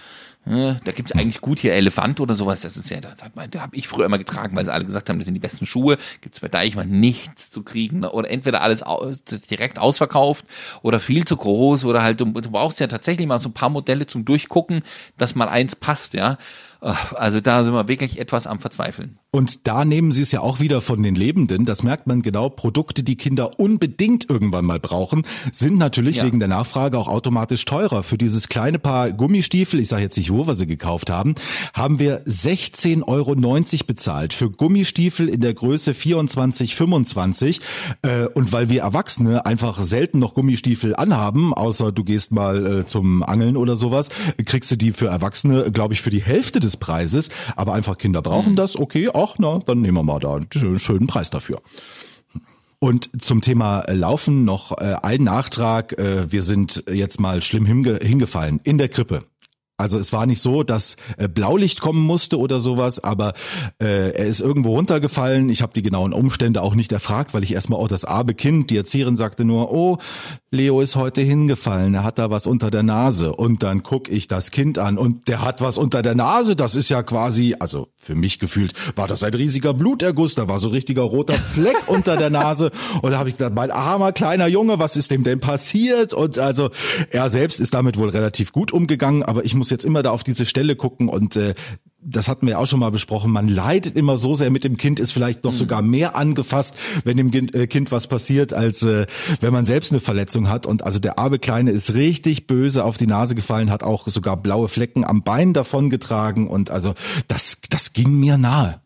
äh, 0.45 0.75
da 0.83 0.91
gibt's 0.91 1.13
eigentlich 1.13 1.39
gut 1.39 1.59
hier 1.59 1.73
Elefant 1.73 2.19
oder 2.19 2.35
sowas. 2.35 2.61
Das 2.61 2.75
ist 2.75 2.89
ja, 2.89 2.99
das 2.99 3.23
hat 3.23 3.35
man, 3.35 3.49
da 3.49 3.61
habe 3.61 3.75
ich 3.75 3.87
früher 3.87 4.05
immer 4.05 4.17
getragen, 4.17 4.55
weil 4.55 4.65
sie 4.65 4.73
alle 4.73 4.85
gesagt 4.85 5.09
haben, 5.09 5.17
das 5.19 5.25
sind 5.25 5.35
die 5.35 5.39
besten 5.39 5.65
Schuhe. 5.65 5.97
Gibt's 6.21 6.41
bei 6.41 6.49
Deichmann 6.49 6.89
nichts 6.89 7.49
zu 7.49 7.63
kriegen 7.63 8.01
ne? 8.01 8.11
oder 8.11 8.29
entweder 8.29 8.61
alles 8.61 8.83
aus, 8.83 9.23
direkt 9.23 9.79
ausverkauft 9.79 10.45
oder 10.81 10.99
viel 10.99 11.25
zu 11.25 11.37
groß 11.37 11.85
oder 11.85 12.03
halt 12.03 12.19
du, 12.19 12.25
du 12.25 12.51
brauchst 12.51 12.79
ja 12.79 12.87
tatsächlich 12.87 13.27
mal 13.27 13.39
so 13.39 13.49
ein 13.49 13.53
paar 13.53 13.69
Modelle 13.69 14.05
zum 14.05 14.25
Durchgucken, 14.25 14.83
dass 15.17 15.35
mal 15.35 15.47
eins 15.47 15.75
passt, 15.75 16.13
ja. 16.13 16.37
Also 16.81 17.39
da 17.39 17.63
sind 17.63 17.73
wir 17.73 17.87
wirklich 17.87 18.19
etwas 18.19 18.45
am 18.45 18.59
Verzweifeln. 18.59 19.17
Und 19.35 19.67
da 19.67 19.83
nehmen 19.83 20.11
sie 20.11 20.21
es 20.21 20.31
ja 20.31 20.41
auch 20.41 20.59
wieder 20.59 20.79
von 20.79 21.01
den 21.01 21.15
Lebenden. 21.15 21.65
Das 21.65 21.81
merkt 21.81 22.05
man 22.05 22.21
genau. 22.21 22.49
Produkte, 22.49 23.01
die 23.01 23.15
Kinder 23.15 23.59
unbedingt 23.59 24.29
irgendwann 24.29 24.63
mal 24.63 24.79
brauchen, 24.79 25.23
sind 25.51 25.79
natürlich 25.79 26.17
ja. 26.17 26.25
wegen 26.25 26.37
der 26.37 26.47
Nachfrage 26.47 26.99
auch 26.99 27.07
automatisch 27.07 27.65
teurer. 27.65 28.03
Für 28.03 28.19
dieses 28.19 28.47
kleine 28.47 28.77
Paar 28.77 29.11
Gummistiefel, 29.11 29.79
ich 29.79 29.87
sage 29.87 30.03
jetzt 30.03 30.17
nicht, 30.17 30.31
wo 30.31 30.45
wir 30.45 30.55
sie 30.55 30.67
gekauft 30.67 31.09
haben, 31.09 31.33
haben 31.73 31.97
wir 31.97 32.23
16,90 32.25 33.07
Euro 33.07 33.33
bezahlt 33.87 34.33
für 34.33 34.51
Gummistiefel 34.51 35.29
in 35.29 35.41
der 35.41 35.55
Größe 35.55 35.95
24, 35.95 36.75
25. 36.75 37.59
Äh, 38.03 38.27
und 38.35 38.51
weil 38.51 38.69
wir 38.69 38.81
Erwachsene 38.81 39.47
einfach 39.47 39.81
selten 39.81 40.19
noch 40.19 40.35
Gummistiefel 40.35 40.95
anhaben, 40.95 41.55
außer 41.55 41.91
du 41.91 42.03
gehst 42.03 42.31
mal 42.31 42.81
äh, 42.81 42.85
zum 42.85 43.23
Angeln 43.23 43.57
oder 43.57 43.77
sowas, 43.77 44.09
kriegst 44.45 44.69
du 44.69 44.75
die 44.75 44.91
für 44.91 45.07
Erwachsene, 45.07 45.71
glaube 45.71 45.95
ich, 45.95 46.03
für 46.03 46.11
die 46.11 46.21
Hälfte 46.21 46.59
des 46.59 46.77
Preises. 46.77 47.29
Aber 47.55 47.73
einfach 47.73 47.97
Kinder 47.97 48.21
brauchen 48.21 48.51
mhm. 48.51 48.57
das, 48.57 48.77
okay, 48.77 49.09
ach 49.23 49.35
na, 49.37 49.59
dann 49.59 49.81
nehmen 49.81 49.97
wir 49.97 50.03
mal 50.03 50.19
da 50.19 50.35
einen 50.35 50.79
schönen 50.79 51.07
Preis 51.07 51.29
dafür. 51.29 51.61
Und 52.79 53.23
zum 53.23 53.39
Thema 53.39 53.79
äh, 53.81 53.93
Laufen 53.93 54.43
noch 54.43 54.77
äh, 54.77 54.95
ein 55.01 55.23
Nachtrag. 55.23 55.97
Äh, 55.97 56.29
wir 56.31 56.43
sind 56.43 56.83
jetzt 56.91 57.17
mal 57.17 57.41
schlimm 57.41 57.65
hinge 57.65 57.99
hingefallen 58.01 58.59
in 58.63 58.77
der 58.77 58.89
Krippe. 58.89 59.23
Also 59.83 59.99
es 59.99 60.13
war 60.13 60.25
nicht 60.25 60.41
so, 60.41 60.63
dass 60.63 60.95
äh, 61.17 61.27
Blaulicht 61.27 61.81
kommen 61.81 62.01
musste 62.01 62.39
oder 62.39 62.61
sowas, 62.61 63.03
aber 63.03 63.33
äh, 63.81 64.11
er 64.11 64.27
ist 64.27 64.39
irgendwo 64.39 64.75
runtergefallen. 64.75 65.49
Ich 65.49 65.61
habe 65.61 65.73
die 65.73 65.81
genauen 65.81 66.13
Umstände 66.13 66.61
auch 66.61 66.73
nicht 66.73 66.93
erfragt, 66.93 67.33
weil 67.33 67.43
ich 67.43 67.53
erstmal 67.53 67.79
auch 67.81 67.89
das 67.89 68.05
arme 68.05 68.33
Kind, 68.33 68.69
die 68.69 68.77
Erzieherin 68.77 69.17
sagte 69.17 69.43
nur, 69.43 69.73
oh, 69.73 69.97
Leo 70.51 70.79
ist 70.79 70.95
heute 70.95 71.21
hingefallen, 71.21 71.95
er 71.95 72.03
hat 72.05 72.17
da 72.17 72.29
was 72.29 72.47
unter 72.47 72.71
der 72.71 72.83
Nase. 72.83 73.35
Und 73.35 73.61
dann 73.61 73.83
guck 73.83 74.07
ich 74.07 74.27
das 74.27 74.51
Kind 74.51 74.77
an 74.77 74.97
und 74.97 75.27
der 75.27 75.41
hat 75.41 75.59
was 75.59 75.77
unter 75.77 76.01
der 76.01 76.15
Nase. 76.15 76.55
Das 76.55 76.75
ist 76.75 76.87
ja 76.87 77.03
quasi, 77.03 77.55
also 77.59 77.89
für 77.97 78.15
mich 78.15 78.39
gefühlt, 78.39 78.73
war 78.95 79.07
das 79.07 79.23
ein 79.23 79.33
riesiger 79.33 79.73
Bluterguss, 79.73 80.35
da 80.35 80.47
war 80.47 80.61
so 80.61 80.69
richtiger 80.69 81.01
roter 81.01 81.33
Fleck 81.33 81.75
unter 81.87 82.15
der 82.15 82.29
Nase. 82.29 82.71
Und 83.01 83.11
da 83.11 83.17
habe 83.17 83.27
ich 83.27 83.37
gedacht, 83.37 83.53
mein 83.53 83.71
armer 83.71 84.13
kleiner 84.13 84.47
Junge, 84.47 84.79
was 84.79 84.95
ist 84.95 85.11
dem 85.11 85.23
denn 85.23 85.41
passiert? 85.41 86.13
Und 86.13 86.39
also 86.39 86.69
er 87.09 87.29
selbst 87.29 87.59
ist 87.59 87.73
damit 87.73 87.97
wohl 87.97 88.09
relativ 88.09 88.53
gut 88.53 88.71
umgegangen, 88.71 89.23
aber 89.23 89.43
ich 89.43 89.55
muss 89.55 89.71
jetzt 89.73 89.85
immer 89.85 90.03
da 90.03 90.11
auf 90.11 90.23
diese 90.23 90.45
Stelle 90.45 90.75
gucken 90.75 91.09
und 91.09 91.35
äh, 91.35 91.53
das 92.05 92.27
hatten 92.27 92.47
wir 92.47 92.59
auch 92.59 92.67
schon 92.67 92.79
mal 92.79 92.91
besprochen, 92.91 93.31
man 93.31 93.47
leidet 93.47 93.95
immer 93.95 94.17
so 94.17 94.35
sehr 94.35 94.51
mit 94.51 94.63
dem 94.63 94.77
Kind, 94.77 94.99
ist 94.99 95.11
vielleicht 95.11 95.43
noch 95.43 95.51
mhm. 95.51 95.57
sogar 95.57 95.81
mehr 95.81 96.15
angefasst, 96.15 96.75
wenn 97.03 97.17
dem 97.17 97.31
kind, 97.31 97.55
äh, 97.55 97.67
kind 97.67 97.91
was 97.91 98.07
passiert, 98.07 98.53
als 98.53 98.83
äh, 98.83 99.07
wenn 99.41 99.53
man 99.53 99.65
selbst 99.65 99.91
eine 99.91 100.01
Verletzung 100.01 100.49
hat. 100.49 100.65
Und 100.65 100.83
also 100.83 100.99
der 100.99 101.17
arme 101.17 101.39
Kleine 101.39 101.71
ist 101.71 101.93
richtig 101.93 102.47
böse 102.47 102.83
auf 102.83 102.97
die 102.97 103.07
Nase 103.07 103.35
gefallen, 103.35 103.71
hat 103.71 103.83
auch 103.83 104.07
sogar 104.07 104.37
blaue 104.37 104.67
Flecken 104.67 105.05
am 105.05 105.23
Bein 105.23 105.53
davongetragen 105.53 106.47
und 106.47 106.71
also 106.71 106.93
das, 107.27 107.59
das 107.69 107.93
ging 107.93 108.19
mir 108.19 108.37
nahe. 108.37 108.79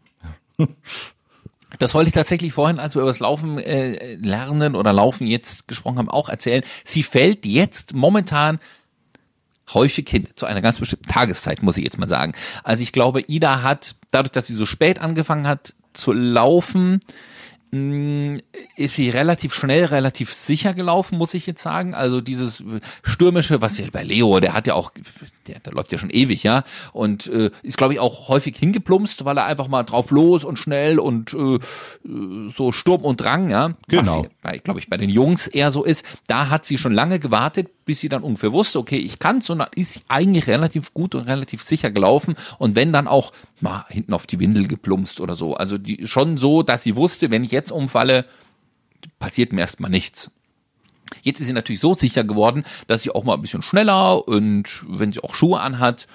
Das 1.80 1.94
wollte 1.94 2.08
ich 2.08 2.14
tatsächlich 2.14 2.54
vorhin, 2.54 2.80
als 2.80 2.96
wir 2.96 3.02
über 3.02 3.12
das 3.12 3.20
Laufen 3.20 3.60
äh, 3.60 4.16
lernen 4.16 4.76
oder 4.76 4.94
Laufen 4.94 5.28
jetzt 5.28 5.68
gesprochen 5.68 5.98
haben, 5.98 6.10
auch 6.10 6.30
erzählen. 6.30 6.64
Sie 6.86 7.04
fällt 7.04 7.46
jetzt 7.46 7.94
momentan 7.94 8.60
häufig 9.74 10.10
hin 10.10 10.28
zu 10.36 10.46
einer 10.46 10.62
ganz 10.62 10.80
bestimmten 10.80 11.08
Tageszeit, 11.08 11.62
muss 11.62 11.78
ich 11.78 11.84
jetzt 11.84 12.00
mal 12.00 12.10
sagen. 12.10 12.34
Also 12.64 12.84
ich 12.84 12.92
glaube, 12.92 13.22
Ida 13.28 13.64
hat, 13.64 13.96
dadurch, 14.12 14.32
dass 14.32 14.48
sie 14.48 14.54
so 14.54 14.66
spät 14.66 15.00
angefangen 15.00 15.48
hat 15.48 15.74
zu 15.94 16.14
laufen, 16.14 17.00
ist 17.70 18.96
sie 18.96 19.10
relativ 19.10 19.54
schnell, 19.54 19.86
relativ 19.86 20.34
sicher 20.34 20.74
gelaufen, 20.74 21.18
muss 21.18 21.34
ich 21.34 21.46
jetzt 21.46 21.62
sagen. 21.62 21.94
Also 21.94 22.22
dieses 22.22 22.64
stürmische, 23.04 23.62
was 23.62 23.78
ja 23.78 23.88
bei 23.92 24.04
Leo, 24.04 24.40
der 24.40 24.54
hat 24.54 24.68
ja 24.68 24.74
auch, 24.74 24.92
der, 25.48 25.60
der 25.60 25.74
läuft 25.74 25.92
ja 25.92 25.98
schon 25.98 26.10
ewig, 26.10 26.44
ja, 26.44 26.64
und 26.94 27.28
äh, 27.28 27.52
ist 27.64 27.78
glaube 27.78 27.94
ich 27.94 28.00
auch 28.00 28.30
häufig 28.30 28.56
hingeplumpst, 28.58 29.26
weil 29.26 29.38
er 29.38 29.46
einfach 29.46 29.68
mal 29.68 29.84
drauf 29.84 30.12
los 30.12 30.46
und 30.46 30.58
schnell 30.58 30.98
und 30.98 31.34
äh, 31.34 31.60
so 32.56 32.72
Sturm 32.72 33.04
und 33.04 33.20
Drang, 33.20 33.50
ja. 33.50 33.74
Genau. 33.90 34.26
Was 34.44 34.64
glaube 34.64 34.80
ich 34.80 34.90
bei 34.90 34.98
den 34.98 35.10
Jungs 35.10 35.48
eher 35.48 35.72
so 35.72 35.84
ist. 35.84 36.06
Da 36.28 36.50
hat 36.50 36.66
sie 36.66 36.78
schon 36.78 36.94
lange 36.94 37.20
gewartet, 37.20 37.70
bis 37.84 38.00
sie 38.00 38.10
dann 38.10 38.24
ungefähr 38.24 38.54
wusste, 38.54 38.80
okay, 38.80 38.98
ich 38.98 39.20
kann's 39.20 39.50
und 39.50 39.60
dann 39.60 39.70
ist 39.76 39.94
sie 39.94 40.02
eigentlich 40.08 40.48
relativ 40.48 40.94
gut 40.94 41.16
und 41.16 41.24
relativ 41.24 41.64
sicher 41.64 41.92
gelaufen 41.92 42.36
und 42.60 42.76
wenn 42.76 42.94
dann 42.94 43.08
auch 43.08 43.34
mal 43.60 43.86
hinten 43.90 44.14
auf 44.14 44.28
die 44.28 44.40
Windel 44.40 44.68
geplumpst 44.68 45.20
oder 45.20 45.36
so. 45.36 45.56
Also 45.56 45.78
die, 45.78 46.08
schon 46.08 46.38
so, 46.38 46.64
dass 46.64 46.84
sie 46.84 46.96
wusste, 46.96 47.32
wenn 47.32 47.44
ich 47.44 47.52
jetzt 47.58 47.72
umfalle, 47.72 48.26
passiert 49.20 49.54
mir 49.54 49.62
erstmal 49.62 49.92
nichts. 49.92 50.32
Jetzt 51.22 51.40
ist 51.40 51.48
sie 51.48 51.54
natürlich 51.54 51.80
so 51.80 51.96
sicher 51.96 52.24
geworden, 52.24 52.64
dass 52.88 53.04
sie 53.04 53.12
auch 53.12 53.24
mal 53.24 53.36
ein 53.36 53.42
bisschen 53.42 53.62
schneller 53.62 54.28
und 54.28 54.84
wenn 54.88 55.12
sie 55.12 55.24
auch 55.24 55.36
Schuhe 55.36 55.60
anhat, 55.60 56.08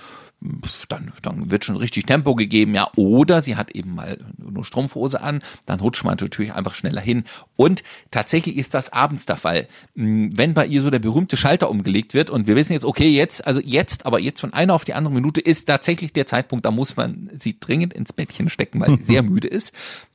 dann, 0.88 1.12
dann 1.22 1.50
wird 1.50 1.64
schon 1.64 1.76
richtig 1.76 2.06
Tempo 2.06 2.34
gegeben, 2.34 2.74
ja. 2.74 2.90
Oder 2.96 3.42
sie 3.42 3.56
hat 3.56 3.70
eben 3.72 3.94
mal 3.94 4.18
nur 4.36 4.64
Strumpfhose 4.64 5.20
an, 5.20 5.40
dann 5.66 5.80
rutscht 5.80 6.04
man 6.04 6.16
natürlich 6.20 6.52
einfach 6.52 6.74
schneller 6.74 7.00
hin. 7.00 7.24
Und 7.56 7.82
tatsächlich 8.10 8.56
ist 8.56 8.74
das 8.74 8.92
abends 8.92 9.26
der 9.26 9.36
Fall. 9.36 9.68
Hm, 9.94 10.36
wenn 10.36 10.54
bei 10.54 10.66
ihr 10.66 10.82
so 10.82 10.90
der 10.90 10.98
berühmte 10.98 11.36
Schalter 11.36 11.70
umgelegt 11.70 12.14
wird 12.14 12.30
und 12.30 12.46
wir 12.46 12.56
wissen 12.56 12.72
jetzt, 12.72 12.84
okay, 12.84 13.08
jetzt, 13.08 13.46
also 13.46 13.60
jetzt, 13.60 14.06
aber 14.06 14.18
jetzt 14.18 14.40
von 14.40 14.52
einer 14.52 14.74
auf 14.74 14.84
die 14.84 14.94
andere 14.94 15.14
Minute 15.14 15.40
ist 15.40 15.66
tatsächlich 15.66 16.12
der 16.12 16.26
Zeitpunkt, 16.26 16.64
da 16.64 16.70
muss 16.70 16.96
man 16.96 17.30
sie 17.38 17.58
dringend 17.58 17.94
ins 17.94 18.12
Bettchen 18.12 18.48
stecken, 18.48 18.80
weil 18.80 18.96
sie 18.98 19.04
sehr 19.04 19.22
müde 19.22 19.48
ist. 19.48 19.72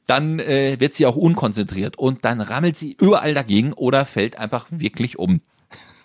Dann 0.07 0.39
äh, 0.39 0.79
wird 0.79 0.95
sie 0.95 1.05
auch 1.05 1.15
unkonzentriert 1.15 1.97
und 1.97 2.25
dann 2.25 2.41
rammelt 2.41 2.77
sie 2.77 2.95
überall 2.99 3.33
dagegen 3.33 3.73
oder 3.73 4.05
fällt 4.05 4.39
einfach 4.39 4.65
wirklich 4.71 5.19
um. 5.19 5.41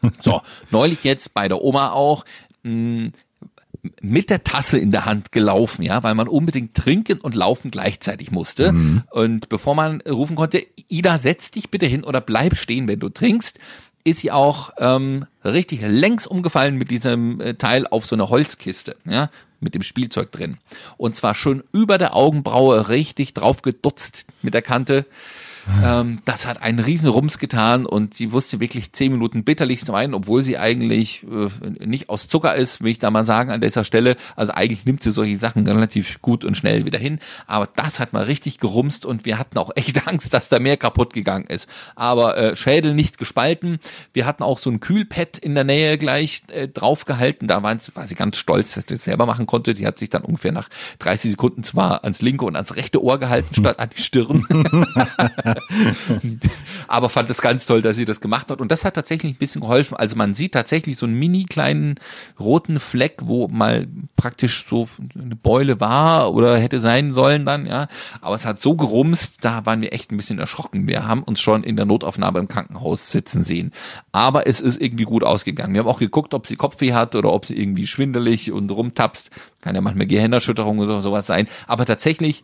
So, 0.20 0.42
neulich 0.70 1.04
jetzt 1.04 1.32
bei 1.32 1.46
der 1.46 1.62
Oma 1.62 1.90
auch. 1.90 2.24
Mh, 2.64 2.70
hm, 2.70 3.12
mit 4.00 4.30
der 4.30 4.44
Tasse 4.44 4.78
in 4.78 4.92
der 4.92 5.06
Hand 5.06 5.32
gelaufen, 5.32 5.82
ja, 5.82 6.02
weil 6.02 6.14
man 6.14 6.28
unbedingt 6.28 6.74
trinken 6.74 7.20
und 7.20 7.34
laufen 7.34 7.70
gleichzeitig 7.70 8.30
musste. 8.30 8.72
Mhm. 8.72 9.02
Und 9.10 9.48
bevor 9.48 9.74
man 9.74 10.00
rufen 10.02 10.36
konnte, 10.36 10.64
Ida, 10.88 11.18
setz 11.18 11.50
dich 11.50 11.70
bitte 11.70 11.86
hin 11.86 12.04
oder 12.04 12.20
bleib 12.20 12.56
stehen, 12.56 12.86
wenn 12.86 13.00
du 13.00 13.08
trinkst, 13.08 13.58
ist 14.04 14.20
sie 14.20 14.30
auch 14.30 14.72
ähm, 14.78 15.26
richtig 15.44 15.80
längs 15.82 16.26
umgefallen 16.26 16.76
mit 16.76 16.90
diesem 16.90 17.40
äh, 17.40 17.54
Teil 17.54 17.86
auf 17.86 18.06
so 18.06 18.16
eine 18.16 18.28
Holzkiste, 18.28 18.96
ja, 19.04 19.28
mit 19.60 19.74
dem 19.74 19.82
Spielzeug 19.82 20.32
drin. 20.32 20.58
Und 20.96 21.16
zwar 21.16 21.34
schon 21.34 21.62
über 21.72 21.98
der 21.98 22.16
Augenbraue 22.16 22.88
richtig 22.88 23.34
drauf 23.34 23.62
gedutzt 23.62 24.26
mit 24.42 24.54
der 24.54 24.62
Kante. 24.62 25.06
Ähm, 25.82 26.20
das 26.24 26.46
hat 26.46 26.62
einen 26.62 26.80
riesen 26.80 27.10
Rums 27.10 27.38
getan 27.38 27.86
und 27.86 28.14
sie 28.14 28.32
wusste 28.32 28.60
wirklich 28.60 28.92
zehn 28.92 29.12
Minuten 29.12 29.44
bitterlichst 29.44 29.90
weinen, 29.90 30.14
obwohl 30.14 30.42
sie 30.42 30.58
eigentlich 30.58 31.24
äh, 31.24 31.86
nicht 31.86 32.08
aus 32.08 32.28
Zucker 32.28 32.54
ist, 32.54 32.82
will 32.82 32.90
ich 32.90 32.98
da 32.98 33.10
mal 33.10 33.24
sagen 33.24 33.50
an 33.50 33.60
dieser 33.60 33.84
Stelle. 33.84 34.16
Also 34.36 34.52
eigentlich 34.52 34.84
nimmt 34.84 35.02
sie 35.02 35.10
solche 35.10 35.36
Sachen 35.38 35.66
relativ 35.66 36.20
gut 36.20 36.44
und 36.44 36.56
schnell 36.56 36.84
wieder 36.84 36.98
hin. 36.98 37.20
Aber 37.46 37.68
das 37.76 38.00
hat 38.00 38.12
mal 38.12 38.24
richtig 38.24 38.58
gerumst 38.58 39.06
und 39.06 39.24
wir 39.24 39.38
hatten 39.38 39.58
auch 39.58 39.70
echt 39.76 40.06
Angst, 40.08 40.34
dass 40.34 40.48
da 40.48 40.58
mehr 40.58 40.76
kaputt 40.76 41.12
gegangen 41.12 41.46
ist. 41.46 41.68
Aber 41.94 42.36
äh, 42.36 42.56
Schädel 42.56 42.94
nicht 42.94 43.18
gespalten. 43.18 43.78
Wir 44.12 44.26
hatten 44.26 44.42
auch 44.42 44.58
so 44.58 44.70
ein 44.70 44.80
Kühlpad 44.80 45.38
in 45.38 45.54
der 45.54 45.64
Nähe 45.64 45.98
gleich 45.98 46.42
äh, 46.48 46.68
draufgehalten. 46.68 47.46
Da 47.48 47.62
war 47.62 47.78
sie 47.78 48.14
ganz 48.14 48.36
stolz, 48.36 48.74
dass 48.74 48.84
sie 48.84 48.94
das 48.94 49.04
selber 49.04 49.26
machen 49.26 49.46
konnte. 49.46 49.74
Die 49.74 49.86
hat 49.86 49.98
sich 49.98 50.10
dann 50.10 50.22
ungefähr 50.22 50.52
nach 50.52 50.68
30 50.98 51.32
Sekunden 51.32 51.62
zwar 51.62 52.02
ans 52.02 52.20
linke 52.20 52.44
und 52.44 52.56
ans 52.56 52.76
rechte 52.76 53.02
Ohr 53.02 53.18
gehalten, 53.18 53.54
statt 53.54 53.78
an 53.78 53.90
die 53.96 54.02
Stirn. 54.02 54.46
Aber 56.88 57.08
fand 57.08 57.30
es 57.30 57.40
ganz 57.40 57.66
toll, 57.66 57.82
dass 57.82 57.96
sie 57.96 58.04
das 58.04 58.20
gemacht 58.20 58.50
hat. 58.50 58.60
Und 58.60 58.70
das 58.70 58.84
hat 58.84 58.94
tatsächlich 58.94 59.32
ein 59.32 59.38
bisschen 59.38 59.60
geholfen. 59.60 59.96
Also 59.96 60.16
man 60.16 60.34
sieht 60.34 60.52
tatsächlich 60.52 60.98
so 60.98 61.06
einen 61.06 61.14
mini 61.14 61.44
kleinen 61.44 61.96
roten 62.38 62.80
Fleck, 62.80 63.18
wo 63.22 63.48
mal 63.48 63.86
praktisch 64.16 64.66
so 64.66 64.88
eine 65.14 65.36
Beule 65.36 65.80
war 65.80 66.32
oder 66.34 66.58
hätte 66.58 66.80
sein 66.80 67.14
sollen 67.14 67.46
dann, 67.46 67.66
ja. 67.66 67.88
Aber 68.20 68.34
es 68.34 68.44
hat 68.46 68.60
so 68.60 68.74
gerumst, 68.74 69.36
da 69.40 69.66
waren 69.66 69.80
wir 69.80 69.92
echt 69.92 70.10
ein 70.12 70.16
bisschen 70.16 70.38
erschrocken. 70.38 70.88
Wir 70.88 71.06
haben 71.06 71.22
uns 71.22 71.40
schon 71.40 71.64
in 71.64 71.76
der 71.76 71.86
Notaufnahme 71.86 72.38
im 72.38 72.48
Krankenhaus 72.48 73.10
sitzen 73.10 73.44
sehen. 73.44 73.72
Aber 74.12 74.46
es 74.46 74.60
ist 74.60 74.80
irgendwie 74.80 75.04
gut 75.04 75.24
ausgegangen. 75.24 75.74
Wir 75.74 75.80
haben 75.80 75.88
auch 75.88 75.98
geguckt, 75.98 76.34
ob 76.34 76.46
sie 76.46 76.56
Kopfweh 76.56 76.92
hat 76.92 77.14
oder 77.14 77.32
ob 77.32 77.46
sie 77.46 77.58
irgendwie 77.58 77.86
schwindelig 77.86 78.52
und 78.52 78.70
rumtapst. 78.70 79.30
Kann 79.60 79.74
ja 79.74 79.80
manchmal 79.80 80.06
Gehirnerschütterung 80.06 80.78
oder 80.78 81.00
sowas 81.00 81.26
sein. 81.26 81.46
Aber 81.66 81.86
tatsächlich 81.86 82.42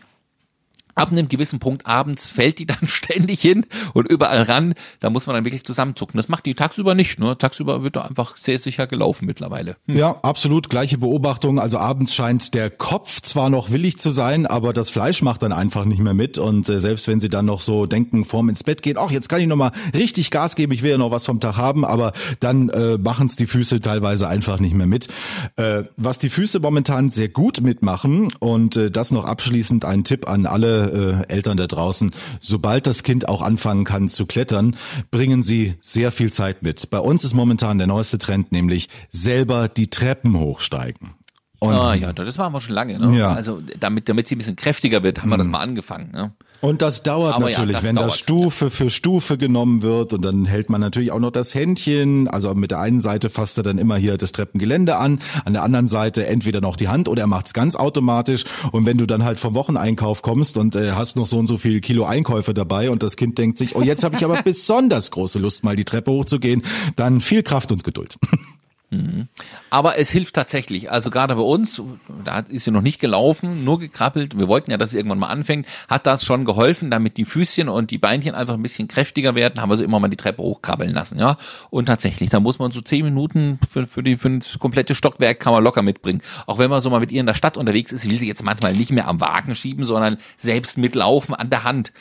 ab 0.99 1.13
einem 1.13 1.29
gewissen 1.29 1.59
Punkt 1.59 1.87
abends 1.87 2.29
fällt 2.29 2.59
die 2.59 2.67
dann 2.67 2.79
ständig 2.87 3.41
hin 3.41 3.67
und 3.95 4.09
überall 4.09 4.43
ran. 4.43 4.75
Da 5.01 5.11
muss 5.11 5.27
man 5.27 5.35
dann 5.35 5.45
wirklich 5.45 5.65
zusammenzucken. 5.65 6.17
Das 6.17 6.29
macht 6.29 6.47
die 6.47 6.55
tagsüber 6.55 6.95
nicht. 6.95 7.19
Nur 7.19 7.39
tagsüber 7.39 7.83
wird 7.83 7.97
da 7.97 8.03
einfach 8.03 8.37
sehr 8.37 8.59
sicher 8.59 8.87
gelaufen 8.87 9.27
mittlerweile. 9.27 9.77
Hm. 9.87 9.97
Ja, 9.97 10.19
absolut. 10.23 10.69
Gleiche 10.69 10.99
Beobachtung. 10.99 11.59
Also 11.59 11.79
abends 11.79 12.15
scheint 12.15 12.55
der 12.55 12.71
Kopf 12.71 13.21
zwar 13.23 13.51
noch 13.51 13.71
willig 13.71 13.99
zu 13.99 14.11
sein, 14.11 14.47
aber 14.47 14.73
das 14.73 14.91
Fleisch 14.91 15.23
macht 15.23 15.43
dann 15.43 15.53
einfach 15.53 15.85
nicht 15.85 16.01
mehr 16.01 16.15
mit. 16.15 16.39
Und 16.39 16.69
äh, 16.69 16.81
selbst 16.81 17.07
wenn 17.09 17.21
sie 17.21 17.29
dann 17.29 17.47
noch 17.47 17.61
so 17.61 17.87
denken, 17.87 18.25
vorm 18.25 18.49
ins 18.49 18.65
Bett 18.65 18.83
gehen, 18.83 18.97
ach, 18.99 19.11
jetzt 19.11 19.29
kann 19.29 19.41
ich 19.41 19.47
noch 19.47 19.57
mal 19.57 19.73
richtig 19.95 20.31
Gas 20.31 20.57
geben, 20.57 20.73
ich 20.73 20.83
will 20.83 20.91
ja 20.91 20.99
noch 20.99 21.11
was 21.11 21.25
vom 21.25 21.41
Tag 21.41 21.57
haben, 21.57 21.85
aber 21.85 22.13
dann 22.41 22.69
äh, 22.69 22.99
machen 22.99 23.27
es 23.27 23.37
die 23.37 23.47
Füße 23.47 23.81
teilweise 23.81 24.29
einfach 24.29 24.61
nicht 24.61 24.75
mehr 24.75 24.87
mit. 24.87 25.09
Äh, 25.57 25.85
was 25.97 26.19
die 26.19 26.31
Füße 26.31 26.61
momentan 26.61 27.11
sehr 27.11 27.29
gut 27.29 27.61
mitmachen 27.61 28.33
und 28.39 28.77
äh, 28.77 28.91
das 28.91 29.11
noch 29.11 29.25
abschließend 29.25 29.85
ein 29.85 30.05
Tipp 30.05 30.29
an 30.29 30.47
alle 30.47 30.88
äh, 30.89 31.33
Eltern 31.33 31.57
da 31.57 31.67
draußen, 31.67 32.11
sobald 32.41 32.87
das 32.87 33.03
Kind 33.03 33.29
auch 33.29 33.43
anfangen 33.43 33.85
kann 33.85 34.09
zu 34.09 34.27
klettern, 34.27 34.77
bringen 35.11 35.43
sie 35.43 35.75
sehr 35.81 36.13
viel 36.13 36.33
Zeit 36.33 36.63
mit. 36.63 36.91
Bei 36.91 36.99
uns 36.99 37.25
ist 37.25 37.35
momentan 37.35 37.79
der 37.79 37.87
neueste 37.87 38.19
Trend, 38.19 38.53
nämlich 38.53 38.89
selber 39.11 39.69
die 39.69 39.89
Treppen 39.89 40.39
hochsteigen. 40.39 41.18
Und 41.61 41.75
ah 41.75 41.95
ja, 41.95 42.13
das 42.13 42.39
machen 42.39 42.55
wir 42.55 42.61
schon 42.61 42.75
lange. 42.75 42.99
Ne? 43.01 43.19
Ja. 43.19 43.33
Also 43.33 43.61
damit, 43.81 44.09
damit 44.09 44.29
sie 44.29 44.37
ein 44.37 44.39
bisschen 44.39 44.55
kräftiger 44.55 45.03
wird, 45.03 45.23
haben 45.23 45.31
wir 45.31 45.39
das 45.39 45.47
mhm. 45.47 45.53
mal 45.53 45.61
angefangen. 45.61 46.11
Ne? 46.13 46.33
Und 46.61 46.83
das 46.83 47.03
dauert 47.03 47.35
Aber 47.35 47.51
natürlich, 47.51 47.71
ja, 47.71 47.81
das 47.81 47.83
wenn 47.83 47.97
dauert, 47.97 48.13
das 48.13 48.19
Stufe 48.19 48.71
für 48.71 48.91
Stufe 48.91 49.39
genommen 49.39 49.83
wird 49.83 50.13
und 50.13 50.25
dann 50.25 50.45
hält 50.45 50.71
man 50.71 50.81
natürlich 50.81 51.11
auch 51.11 51.19
noch 51.19 51.33
das 51.33 51.55
Händchen. 51.55 52.29
Also 52.29 52.55
mit 52.55 52.71
der 52.71 52.79
einen 52.79 53.01
Seite 53.01 53.29
fasst 53.29 53.59
er 53.59 53.65
dann 53.65 53.79
immer 53.79 53.97
hier 53.97 54.17
das 54.17 54.31
Treppengelände 54.31 54.97
an, 54.97 55.21
an 55.45 55.53
der 55.53 55.65
anderen 55.65 55.89
Seite 55.89 56.27
entweder 56.27 56.61
noch 56.61 56.77
die 56.77 56.89
Hand 56.89 57.09
oder 57.09 57.23
er 57.23 57.27
macht's 57.27 57.55
ganz 57.55 57.75
automatisch. 57.75 58.45
Und 58.71 58.87
wenn 58.87 58.99
du 58.99 59.07
dann 59.07 59.25
halt 59.25 59.41
vom 59.41 59.55
Wocheneinkauf 59.55 60.23
kommst 60.23 60.57
und 60.57 60.77
äh, 60.77 60.93
hast 60.93 61.17
noch 61.17 61.27
so 61.27 61.39
und 61.39 61.49
so 61.49 61.59
viel 61.59 61.81
Kilo 61.81 62.05
Einkäufe 62.05 62.55
dabei 62.55 62.91
und 62.91 63.03
das 63.03 63.17
Kind 63.17 63.37
denkt 63.39 63.59
sich, 63.59 63.75
oh 63.75 63.83
jetzt 63.83 64.05
habe 64.05 64.17
ich 64.17 64.25
aber 64.25 64.43
besonders 64.45 65.11
große 65.11 65.41
Lust, 65.41 65.65
mal 65.65 65.75
die 65.75 65.85
Treppe 65.85 66.13
hochzugehen, 66.13 66.63
dann 66.95 67.21
viel 67.21 67.43
Kraft 67.43 67.73
und 67.73 67.83
Geduld. 67.83 68.17
Mhm. 68.91 69.29
Aber 69.69 69.99
es 69.99 70.11
hilft 70.11 70.35
tatsächlich. 70.35 70.91
Also 70.91 71.11
gerade 71.11 71.35
bei 71.35 71.43
uns, 71.43 71.83
da 72.25 72.39
ist 72.41 72.65
sie 72.65 72.71
noch 72.71 72.81
nicht 72.81 73.01
gelaufen, 73.01 73.63
nur 73.65 73.79
gekrabbelt. 73.79 74.39
Wir 74.39 74.49
wollten 74.49 74.71
ja, 74.71 74.79
dass 74.79 74.91
sie 74.91 74.97
irgendwann 74.97 75.19
mal 75.19 75.29
anfängt. 75.29 75.67
Hat 75.89 76.07
das 76.07 76.25
schon 76.25 76.47
geholfen, 76.47 76.91
damit 76.91 77.19
die 77.19 77.27
Füßchen 77.27 77.69
und 77.69 77.91
die 77.91 77.99
Beinchen 77.99 78.35
einfach 78.35 78.55
ein 78.55 78.63
bisschen 78.63 78.89
kräftiger 78.89 79.35
werden, 79.35 79.61
haben 79.61 79.69
wir 79.69 79.77
sie 79.77 79.85
immer 79.85 80.01
mal 80.01 80.09
die 80.09 80.17
Treppe 80.17 80.43
hochkrabbeln 80.43 80.93
lassen, 80.93 81.19
ja. 81.19 81.37
Und 81.69 81.87
tatsächlich, 81.87 82.31
da 82.31 82.41
muss 82.41 82.59
man 82.59 82.71
so 82.71 82.81
zehn 82.81 83.05
Minuten 83.05 83.59
für, 83.71 83.87
für, 83.87 84.03
die, 84.03 84.17
für 84.17 84.31
das 84.31 84.59
komplette 84.59 84.95
Stockwerk 84.95 85.39
kann 85.39 85.53
man 85.53 85.63
locker 85.63 85.83
mitbringen. 85.83 86.23
Auch 86.47 86.59
wenn 86.59 86.71
man 86.71 86.81
so 86.81 86.89
mal 86.89 87.01
mit 87.01 87.13
ihr 87.13 87.21
in 87.21 87.27
der 87.27 87.35
Stadt 87.35 87.59
unterwegs 87.59 87.93
ist, 87.93 88.09
will 88.09 88.19
sie 88.19 88.29
jetzt 88.29 88.43
manchmal 88.43 88.73
nicht 88.73 88.91
mehr 88.91 89.07
am 89.07 89.21
Wagen 89.21 89.55
schieben, 89.55 89.85
sondern 89.85 90.17
selbst 90.39 90.79
mitlaufen 90.79 91.35
an 91.35 91.51
der 91.51 91.65
Hand. 91.65 91.93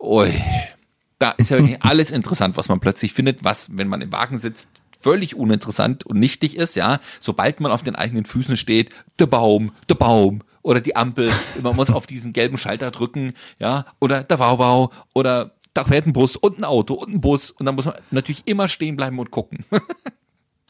Ui. 0.00 0.32
Da 1.20 1.30
ist 1.30 1.50
ja 1.50 1.58
wirklich 1.58 1.82
alles 1.84 2.10
interessant, 2.10 2.56
was 2.56 2.68
man 2.68 2.80
plötzlich 2.80 3.12
findet, 3.12 3.44
was, 3.44 3.76
wenn 3.76 3.86
man 3.86 4.00
im 4.00 4.10
Wagen 4.10 4.38
sitzt, 4.38 4.68
völlig 5.02 5.36
uninteressant 5.36 6.04
und 6.04 6.18
nichtig 6.18 6.56
ist, 6.56 6.76
ja, 6.76 7.00
sobald 7.20 7.60
man 7.60 7.72
auf 7.72 7.82
den 7.82 7.96
eigenen 7.96 8.24
Füßen 8.24 8.56
steht, 8.56 8.90
der 9.18 9.26
Baum, 9.26 9.72
der 9.88 9.96
Baum 9.96 10.42
oder 10.62 10.80
die 10.80 10.96
Ampel, 10.96 11.30
man 11.62 11.76
muss 11.76 11.90
auf 11.90 12.06
diesen 12.06 12.32
gelben 12.32 12.58
Schalter 12.58 12.90
drücken, 12.90 13.34
ja, 13.58 13.86
oder 14.00 14.22
der 14.24 14.38
Wauwau 14.38 14.90
oder 15.14 15.52
da 15.74 15.84
fährt 15.84 16.06
ein 16.06 16.12
Bus 16.12 16.36
und 16.36 16.58
ein 16.58 16.64
Auto 16.64 16.94
und 16.94 17.14
ein 17.14 17.20
Bus 17.20 17.50
und 17.50 17.66
dann 17.66 17.74
muss 17.74 17.86
man 17.86 17.94
natürlich 18.10 18.46
immer 18.46 18.68
stehen 18.68 18.96
bleiben 18.96 19.18
und 19.18 19.30
gucken. 19.30 19.64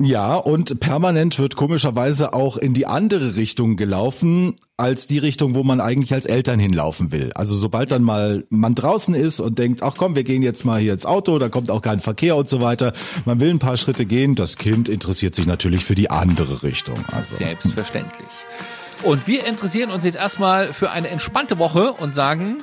Ja, 0.05 0.35
und 0.35 0.81
permanent 0.81 1.39
wird 1.39 1.55
komischerweise 1.55 2.35
auch 2.35 2.57
in 2.57 2.75
die 2.75 2.87
andere 2.87 3.37
Richtung 3.37 3.77
gelaufen, 3.77 4.57
als 4.77 5.07
die 5.07 5.19
Richtung, 5.19 5.55
wo 5.55 5.63
man 5.63 5.81
eigentlich 5.81 6.13
als 6.13 6.27
Eltern 6.27 6.59
hinlaufen 6.59 7.13
will. 7.13 7.31
Also 7.37 7.55
sobald 7.55 7.93
dann 7.93 8.03
mal 8.03 8.45
man 8.49 8.75
draußen 8.75 9.15
ist 9.15 9.39
und 9.39 9.61
denkt, 9.61 9.81
ach 9.85 9.95
komm, 9.97 10.17
wir 10.17 10.25
gehen 10.25 10.43
jetzt 10.43 10.65
mal 10.65 10.81
hier 10.81 10.93
ins 10.93 11.07
Auto, 11.07 11.39
da 11.39 11.49
kommt 11.49 11.71
auch 11.71 11.83
kein 11.83 12.01
Verkehr 12.01 12.35
und 12.35 12.49
so 12.49 12.61
weiter. 12.61 12.95
Man 13.27 13.39
will 13.39 13.51
ein 13.51 13.61
paar 13.61 13.77
Schritte 13.77 14.05
gehen, 14.05 14.35
das 14.35 14.57
Kind 14.57 14.89
interessiert 14.89 15.37
sich 15.37 15.47
natürlich 15.47 15.85
für 15.85 15.95
die 15.95 16.11
andere 16.11 16.65
Richtung. 16.65 16.99
Also. 17.13 17.37
Selbstverständlich. 17.37 18.27
Und 19.05 19.29
wir 19.29 19.47
interessieren 19.47 19.93
uns 19.93 20.05
jetzt 20.05 20.17
erstmal 20.17 20.73
für 20.73 20.91
eine 20.91 21.11
entspannte 21.11 21.59
Woche 21.59 21.93
und 21.93 22.15
sagen, 22.15 22.59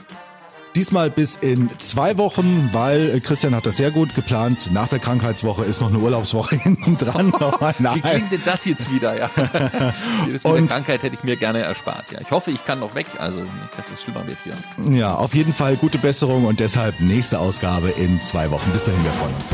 Diesmal 0.79 1.09
bis 1.09 1.35
in 1.35 1.69
zwei 1.77 2.17
Wochen, 2.17 2.69
weil 2.71 3.09
äh, 3.09 3.19
Christian 3.19 3.53
hat 3.53 3.65
das 3.65 3.75
sehr 3.75 3.91
gut 3.91 4.15
geplant. 4.15 4.71
Nach 4.71 4.87
der 4.87 4.99
Krankheitswoche 4.99 5.65
ist 5.65 5.81
noch 5.81 5.89
eine 5.89 5.99
Urlaubswoche 5.99 6.55
hinten 6.63 6.95
dran. 6.95 7.33
Wie 7.79 7.99
klingt 7.99 8.31
denn 8.31 8.41
das 8.45 8.63
jetzt 8.63 8.89
wieder? 8.89 9.19
Ja. 9.19 9.29
Jedes 10.25 10.45
Mal 10.45 10.53
Und, 10.53 10.69
Krankheit 10.69 11.03
hätte 11.03 11.17
ich 11.17 11.23
mir 11.25 11.35
gerne 11.35 11.59
erspart. 11.59 12.13
Ja, 12.13 12.21
ich 12.21 12.31
hoffe, 12.31 12.51
ich 12.51 12.65
kann 12.65 12.79
noch 12.79 12.95
weg. 12.95 13.07
Also 13.17 13.41
nicht, 13.41 13.51
dass 13.75 13.91
es 13.91 14.03
schlimmer 14.03 14.25
wird 14.25 14.37
hier. 14.45 14.53
Ja, 14.97 15.15
auf 15.15 15.35
jeden 15.35 15.53
Fall 15.53 15.75
gute 15.75 15.97
Besserung 15.97 16.45
und 16.45 16.61
deshalb 16.61 17.01
nächste 17.01 17.39
Ausgabe 17.39 17.89
in 17.89 18.21
zwei 18.21 18.49
Wochen. 18.49 18.71
Bis 18.71 18.85
dahin, 18.85 19.03
wir 19.03 19.11
freuen 19.11 19.35
uns. 19.35 19.53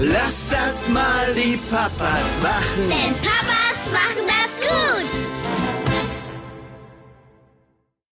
Lass 0.00 0.48
das 0.50 0.90
mal 0.90 1.32
die 1.34 1.56
Papas 1.56 2.42
machen. 2.42 2.90
Denn 2.90 3.14
Papas 3.22 3.90
machen 3.90 4.29